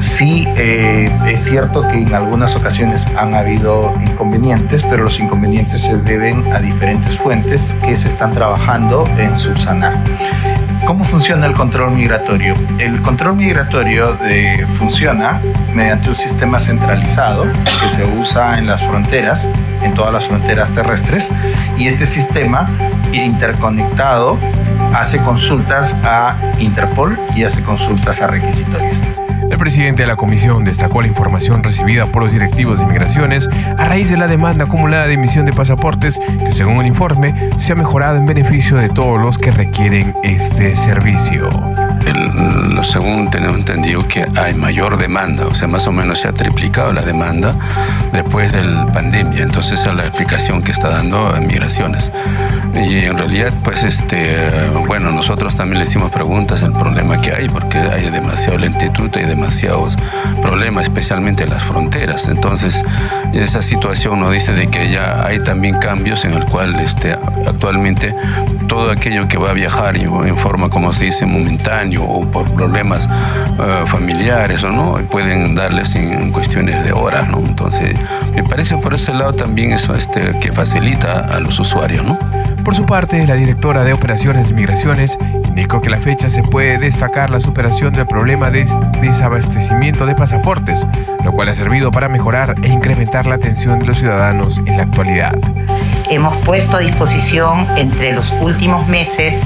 [0.00, 6.52] Sí, es cierto que en algunas ocasiones han habido inconvenientes, pero los inconvenientes se deben
[6.52, 9.94] a diferentes fuentes que se están trabajando en subsanar.
[10.86, 12.54] ¿Cómo funciona el control migratorio?
[12.78, 15.40] El control migratorio eh, funciona
[15.74, 19.48] mediante un sistema centralizado que se usa en las fronteras,
[19.82, 21.30] en todas las fronteras terrestres,
[21.76, 22.68] y este sistema
[23.12, 24.38] interconectado
[24.94, 28.98] hace consultas a Interpol y hace consultas a requisitorios.
[29.50, 33.84] El presidente de la comisión destacó la información recibida por los directivos de inmigraciones a
[33.84, 37.76] raíz de la demanda acumulada de emisión de pasaportes que según el informe se ha
[37.76, 41.50] mejorado en beneficio de todos los que requieren este servicio
[42.82, 46.92] según tenemos entendido que hay mayor demanda, o sea, más o menos se ha triplicado
[46.92, 47.54] la demanda
[48.12, 49.42] después de la pandemia.
[49.42, 52.12] Entonces, esa es la explicación que está dando Migraciones.
[52.74, 54.50] Y en realidad, pues, este,
[54.86, 59.24] bueno, nosotros también le hicimos preguntas el problema que hay, porque hay demasiado lentitud, hay
[59.24, 59.96] demasiados
[60.40, 62.28] problemas, especialmente en las fronteras.
[62.28, 62.84] Entonces,
[63.32, 67.12] en esa situación nos dice de que ya hay también cambios en el cual este,
[67.46, 68.14] actualmente
[68.68, 73.08] todo aquello que va a viajar en forma, como se dice, momentáneo o por problemas
[73.58, 77.38] eh, familiares o no, pueden darles en cuestiones de horas, ¿no?
[77.38, 77.96] Entonces,
[78.34, 82.18] me parece por ese lado también eso este, que facilita a los usuarios, ¿no?
[82.62, 85.18] Por su parte, la directora de Operaciones de Migraciones
[85.48, 88.66] indicó que la fecha se puede destacar la superación del problema de
[89.00, 90.86] desabastecimiento de pasaportes,
[91.24, 94.82] lo cual ha servido para mejorar e incrementar la atención de los ciudadanos en la
[94.82, 95.38] actualidad.
[96.10, 99.42] Hemos puesto a disposición entre los últimos meses,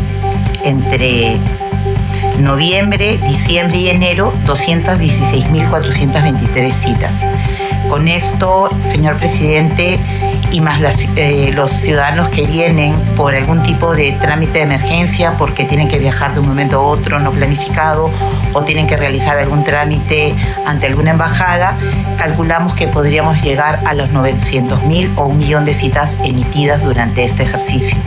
[0.64, 1.38] entre
[2.38, 7.14] noviembre, diciembre y enero, 216.423 citas.
[7.88, 10.00] Con esto, señor presidente,
[10.54, 10.80] y más
[11.16, 15.98] eh, los ciudadanos que vienen por algún tipo de trámite de emergencia porque tienen que
[15.98, 18.08] viajar de un momento a otro no planificado
[18.52, 20.32] o tienen que realizar algún trámite
[20.64, 21.76] ante alguna embajada,
[22.16, 27.24] calculamos que podríamos llegar a los 900 mil o un millón de citas emitidas durante
[27.24, 27.98] este ejercicio.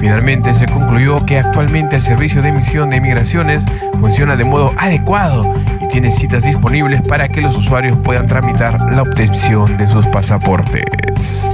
[0.00, 3.62] Finalmente se concluyó que actualmente el servicio de emisión de migraciones
[4.00, 9.02] funciona de modo adecuado y tiene citas disponibles para que los usuarios puedan tramitar la
[9.02, 11.50] obtención de sus pasaportes.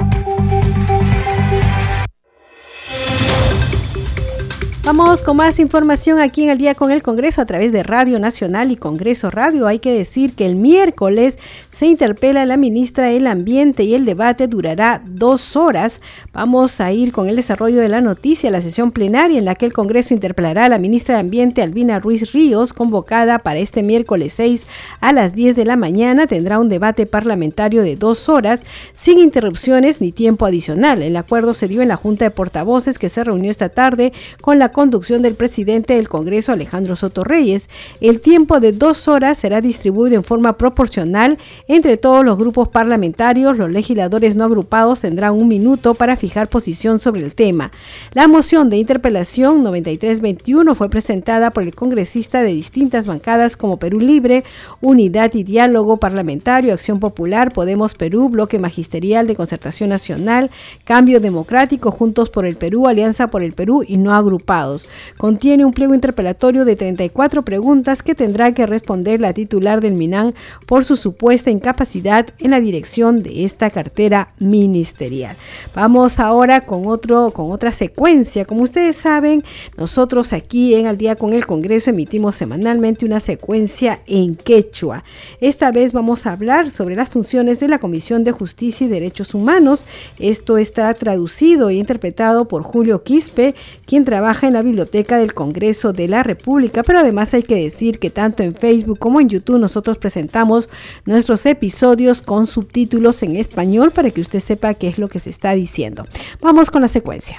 [4.85, 8.21] Vamos con más información aquí en el día con el Congreso a través de Radio
[8.21, 9.67] Nacional y Congreso Radio.
[9.67, 11.41] Hay que decir que el miércoles
[11.77, 16.01] se interpela a la ministra del Ambiente y el debate durará dos horas.
[16.33, 19.66] Vamos a ir con el desarrollo de la noticia, la sesión plenaria en la que
[19.66, 24.33] el Congreso interpelará a la ministra de Ambiente Albina Ruiz Ríos, convocada para este miércoles
[24.33, 24.66] 6
[25.03, 26.27] a las 10 de la mañana.
[26.27, 28.62] Tendrá un debate parlamentario de dos horas
[28.95, 31.03] sin interrupciones ni tiempo adicional.
[31.03, 34.59] El acuerdo se dio en la Junta de Portavoces que se reunió esta tarde con
[34.59, 37.68] la conducción del presidente del Congreso, Alejandro Soto Reyes.
[38.01, 41.37] El tiempo de dos horas será distribuido en forma proporcional
[41.69, 43.57] entre todos los grupos parlamentarios.
[43.57, 47.73] Los legisladores no agrupados tendrán un minuto para fijar posición sobre el tema.
[48.12, 54.01] La moción de interpelación 9321 fue presentada por el congresista de distintas bancadas como Perú
[54.01, 54.45] Libre,
[54.81, 60.51] Unidad y Diálogo Parlamentario, Acción Popular, Podemos Perú, Bloque Magisterial de Concertación Nacional,
[60.85, 64.89] Cambio Democrático, Juntos por el Perú, Alianza por el Perú y no agrupados.
[65.19, 70.35] Contiene un pliego interpelatorio de 34 preguntas que tendrá que responder la titular del MINAN
[70.67, 75.37] por su supuesta incapacidad en la dirección de esta cartera ministerial.
[75.75, 78.45] Vamos ahora con otro con otra secuencia.
[78.45, 79.43] Como ustedes saben,
[79.77, 85.05] nosotros aquí en Al día con el Congreso emitimos semanalmente una secuencia en quechua.
[85.41, 89.35] Esta vez vamos a hablar sobre las funciones de la Comisión de Justicia y Derechos
[89.35, 89.87] Humanos.
[90.19, 93.55] Esto está traducido e interpretado por Julio Quispe,
[93.87, 97.99] quien trabaja en la Biblioteca del Congreso de la República, pero además hay que decir
[97.99, 100.69] que tanto en Facebook como en YouTube nosotros presentamos
[101.05, 105.31] nuestros episodios con subtítulos en español para que usted sepa qué es lo que se
[105.31, 106.07] está diciendo.
[106.41, 107.39] Vamos con la secuencia.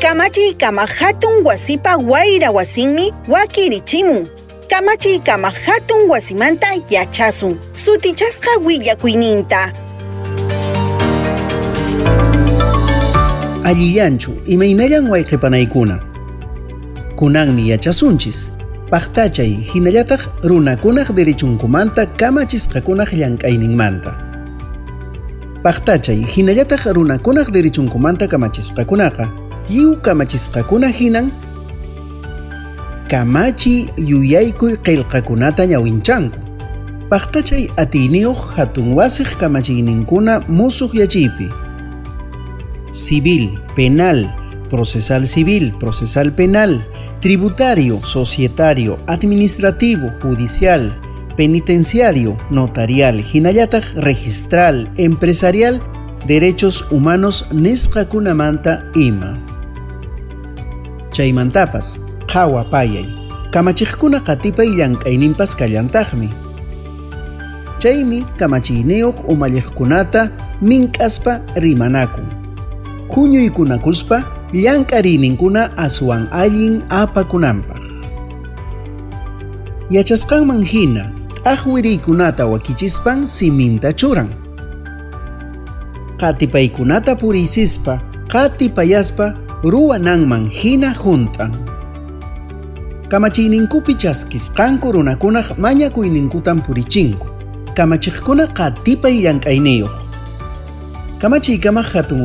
[0.00, 4.28] Kamachi kamahatun wasipa waira wasinmi wakirichimun.
[4.70, 7.58] Kamachi kamahatun wasimanta yachasun.
[7.74, 9.72] Sutichasqa willakuininta.
[13.66, 16.00] allillanchu imaynallan wayqipanaykuna
[17.16, 18.50] kunanmi yachasunchis
[18.90, 24.26] paqtachay hinallataq runakunaq derechunkumanta kamachisqakunaq llank'ayninmanta
[25.66, 29.26] paqtachay hinallataq runakunaq derechunkumanta kamachisqakunaqa.
[29.66, 31.26] Lliw kamachisqakuna hinan.
[33.10, 36.38] Kamachi yuyaykuy qillqakunata ñawinchanku
[37.10, 41.50] paqtachay atiyniyuq hatun wasiq kamachiyninkuna musuq yachiypi
[42.94, 44.30] civil, penal,
[44.70, 46.78] procesal civil, procesal penal,
[47.20, 50.92] tributario, societario, administrativo, judicial,
[51.36, 55.80] penitenciario, notarial, hinayatag registral, empresarial,
[56.26, 59.38] derechos humanos nesqakunamanta ima.
[61.10, 62.00] Chaymantapas,
[62.70, 63.06] payay,
[63.52, 66.28] kamachiqkuna qatipay llank'ayninpas kallantajmi.
[67.78, 72.46] Chaymi kamachineyuq umalliqkunata mink'aspa rimanaku
[73.08, 77.82] huñuykunakuspa llank'ariyninkuna aswan allin apakunanpaq
[79.90, 81.10] yachasqanman hina
[81.42, 84.30] t'aqwiriykunata wakichispan siminta churan
[86.20, 87.98] qatipaykunata purisispa
[88.30, 91.50] qatipayaspa ruwananman hina juntan
[93.08, 97.26] kamachiyninkupi chaskisqanku runakunaq mañakuyninkutan purichinku
[97.74, 100.05] kamachiqkuna qatipay llank'ayniyuq
[101.20, 102.24] kamachiykama hatun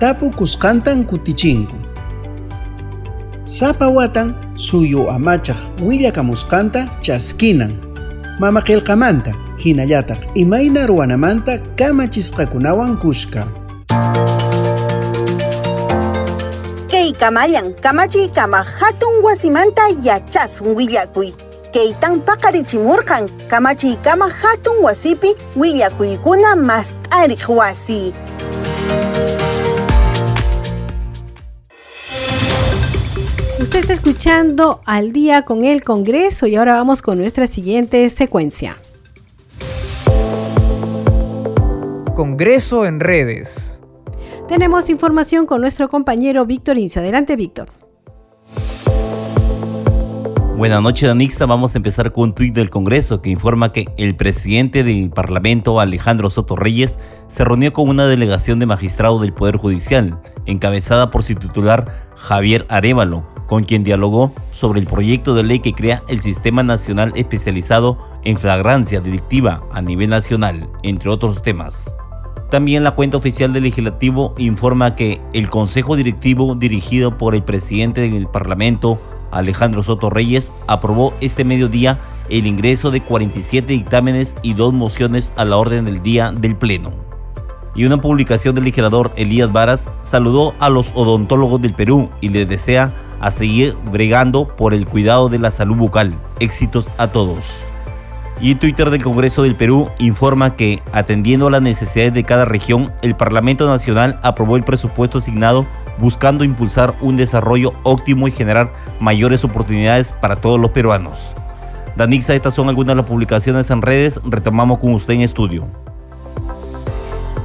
[0.00, 1.76] tapu kusqantan kutichinku
[3.44, 7.72] sapa watan suyu amachaq willakamusqanta chaskinan.
[8.40, 9.32] Mama qillqamanta
[9.62, 13.46] hinallataq imayna ruwanamanta kamachisqakunawan kushka.
[16.90, 21.45] Kay kamallan kamachiykama hatun wasimanta yachasun willakuy
[21.76, 28.12] kaytan paqarichimurqan kamachiykama hatun wasipi willakuykuna mast'ariq wasi
[33.60, 38.78] Usted está escuchando al día con el Congreso y ahora vamos con nuestra siguiente secuencia.
[42.14, 43.82] Congreso en redes.
[44.48, 47.02] Tenemos información con nuestro compañero Víctor Incio.
[47.02, 47.68] Adelante, Víctor.
[50.56, 51.44] Buenas noches, Danixa.
[51.44, 55.80] Vamos a empezar con un tuit del Congreso que informa que el presidente del Parlamento,
[55.80, 56.98] Alejandro Soto Reyes,
[57.28, 62.64] se reunió con una delegación de magistrados del Poder Judicial, encabezada por su titular Javier
[62.70, 67.98] Arevalo, con quien dialogó sobre el proyecto de ley que crea el Sistema Nacional Especializado
[68.24, 71.98] en Flagrancia Delictiva a nivel nacional, entre otros temas.
[72.50, 78.08] También la cuenta oficial del legislativo informa que el Consejo Directivo dirigido por el presidente
[78.08, 78.98] del Parlamento,
[79.30, 81.98] Alejandro Soto Reyes, aprobó este mediodía
[82.28, 86.92] el ingreso de 47 dictámenes y dos mociones a la orden del día del Pleno.
[87.74, 92.48] Y una publicación del legislador Elías Varas saludó a los odontólogos del Perú y les
[92.48, 96.14] desea a seguir bregando por el cuidado de la salud bucal.
[96.40, 97.64] Éxitos a todos.
[98.40, 102.92] Y Twitter del Congreso del Perú informa que, atendiendo a las necesidades de cada región,
[103.00, 105.66] el Parlamento Nacional aprobó el presupuesto asignado
[105.98, 108.70] buscando impulsar un desarrollo óptimo y generar
[109.00, 111.34] mayores oportunidades para todos los peruanos.
[111.96, 114.20] Danixa, estas son algunas de las publicaciones en redes.
[114.24, 115.66] Retomamos con usted en estudio.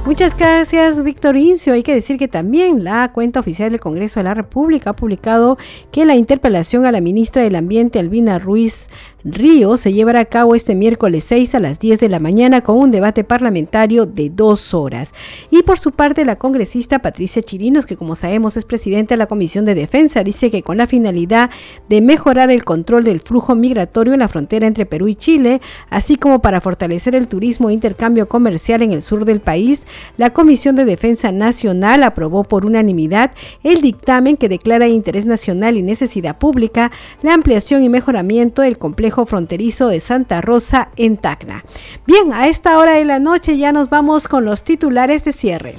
[0.04, 1.74] Muchas gracias, Víctor Incio.
[1.74, 5.58] Hay que decir que también la cuenta oficial del Congreso de la República ha publicado
[5.92, 8.88] que la interpelación a la ministra del Ambiente, Albina Ruiz
[9.24, 12.76] Río se llevará a cabo este miércoles 6 a las 10 de la mañana con
[12.78, 15.14] un debate parlamentario de dos horas.
[15.50, 19.26] Y por su parte, la congresista Patricia Chirinos, que como sabemos es presidenta de la
[19.26, 21.50] Comisión de Defensa, dice que con la finalidad
[21.88, 26.16] de mejorar el control del flujo migratorio en la frontera entre Perú y Chile, así
[26.16, 29.86] como para fortalecer el turismo e intercambio comercial en el sur del país,
[30.16, 33.32] la Comisión de Defensa Nacional aprobó por unanimidad
[33.62, 36.90] el dictamen que declara interés nacional y necesidad pública
[37.22, 41.64] la ampliación y mejoramiento del complejo fronterizo de Santa Rosa en Tacna.
[42.06, 45.74] Bien, a esta hora de la noche ya nos vamos con los titulares de cierre.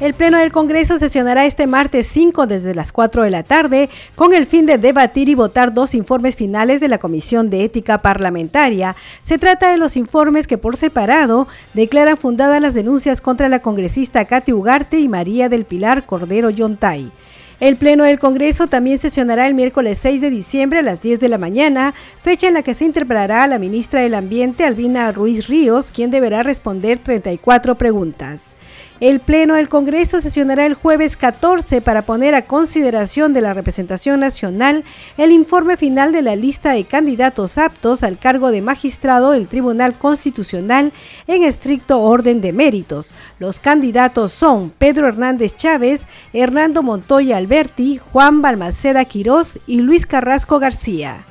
[0.00, 4.32] El Pleno del Congreso sesionará este martes 5 desde las 4 de la tarde con
[4.32, 8.96] el fin de debatir y votar dos informes finales de la Comisión de Ética Parlamentaria.
[9.20, 14.24] Se trata de los informes que por separado declaran fundadas las denuncias contra la congresista
[14.24, 17.12] Katy Ugarte y María del Pilar Cordero Yontay.
[17.60, 21.28] El Pleno del Congreso también sesionará el miércoles 6 de diciembre a las 10 de
[21.28, 21.92] la mañana,
[22.22, 26.10] fecha en la que se interpelará a la ministra del Ambiente, Albina Ruiz Ríos, quien
[26.10, 28.56] deberá responder 34 preguntas.
[29.00, 34.20] El Pleno del Congreso sesionará el jueves 14 para poner a consideración de la representación
[34.20, 34.84] nacional
[35.16, 39.94] el informe final de la lista de candidatos aptos al cargo de magistrado del Tribunal
[39.94, 40.92] Constitucional
[41.26, 43.12] en estricto orden de méritos.
[43.38, 50.58] Los candidatos son Pedro Hernández Chávez, Hernando Montoya Alberti, Juan Balmaceda Quirós y Luis Carrasco
[50.58, 51.24] García.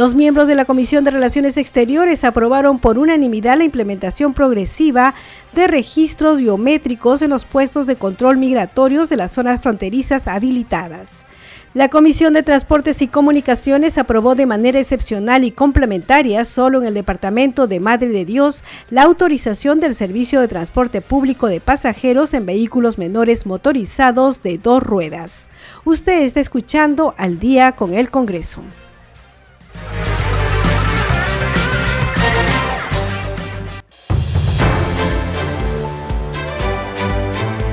[0.00, 5.12] Los miembros de la Comisión de Relaciones Exteriores aprobaron por unanimidad la implementación progresiva
[5.52, 11.26] de registros biométricos en los puestos de control migratorios de las zonas fronterizas habilitadas.
[11.74, 16.94] La Comisión de Transportes y Comunicaciones aprobó de manera excepcional y complementaria, solo en el
[16.94, 22.46] Departamento de Madre de Dios, la autorización del servicio de transporte público de pasajeros en
[22.46, 25.50] vehículos menores motorizados de dos ruedas.
[25.84, 28.62] Usted está escuchando al día con el Congreso.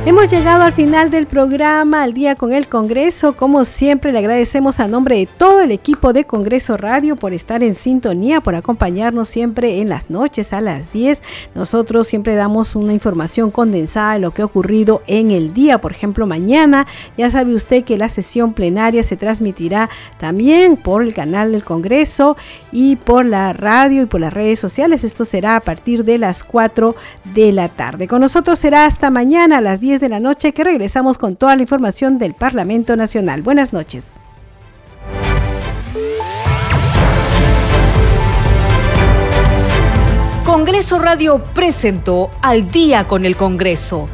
[0.08, 3.36] Hemos llegado al final del programa Al día con el Congreso.
[3.36, 7.62] Como siempre, le agradecemos a nombre de todo el equipo de Congreso Radio por estar
[7.62, 11.22] en sintonía, por acompañarnos siempre en las noches a las 10.
[11.56, 15.82] Nosotros siempre damos una información condensada de lo que ha ocurrido en el día.
[15.82, 16.88] Por ejemplo, mañana
[17.18, 22.38] ya sabe usted que la sesión plenaria se transmitirá también por el canal del Congreso
[22.72, 25.04] y por la radio y por las redes sociales.
[25.04, 26.96] Esto será a partir de las 4
[27.36, 28.08] de la tarde.
[28.08, 31.56] Con nosotros será hasta mañana a las 10 de la noche que regresamos con toda
[31.56, 33.42] la información del Parlamento Nacional.
[33.42, 34.18] Buenas noches.
[40.46, 44.08] Congreso Radio presentó Al día con el Congreso.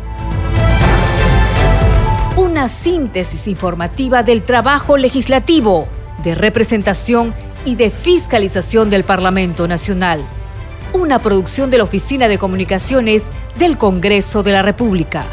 [2.37, 5.87] Una síntesis informativa del trabajo legislativo,
[6.23, 7.33] de representación
[7.65, 10.23] y de fiscalización del Parlamento Nacional.
[10.93, 13.23] Una producción de la Oficina de Comunicaciones
[13.57, 15.25] del Congreso de la República.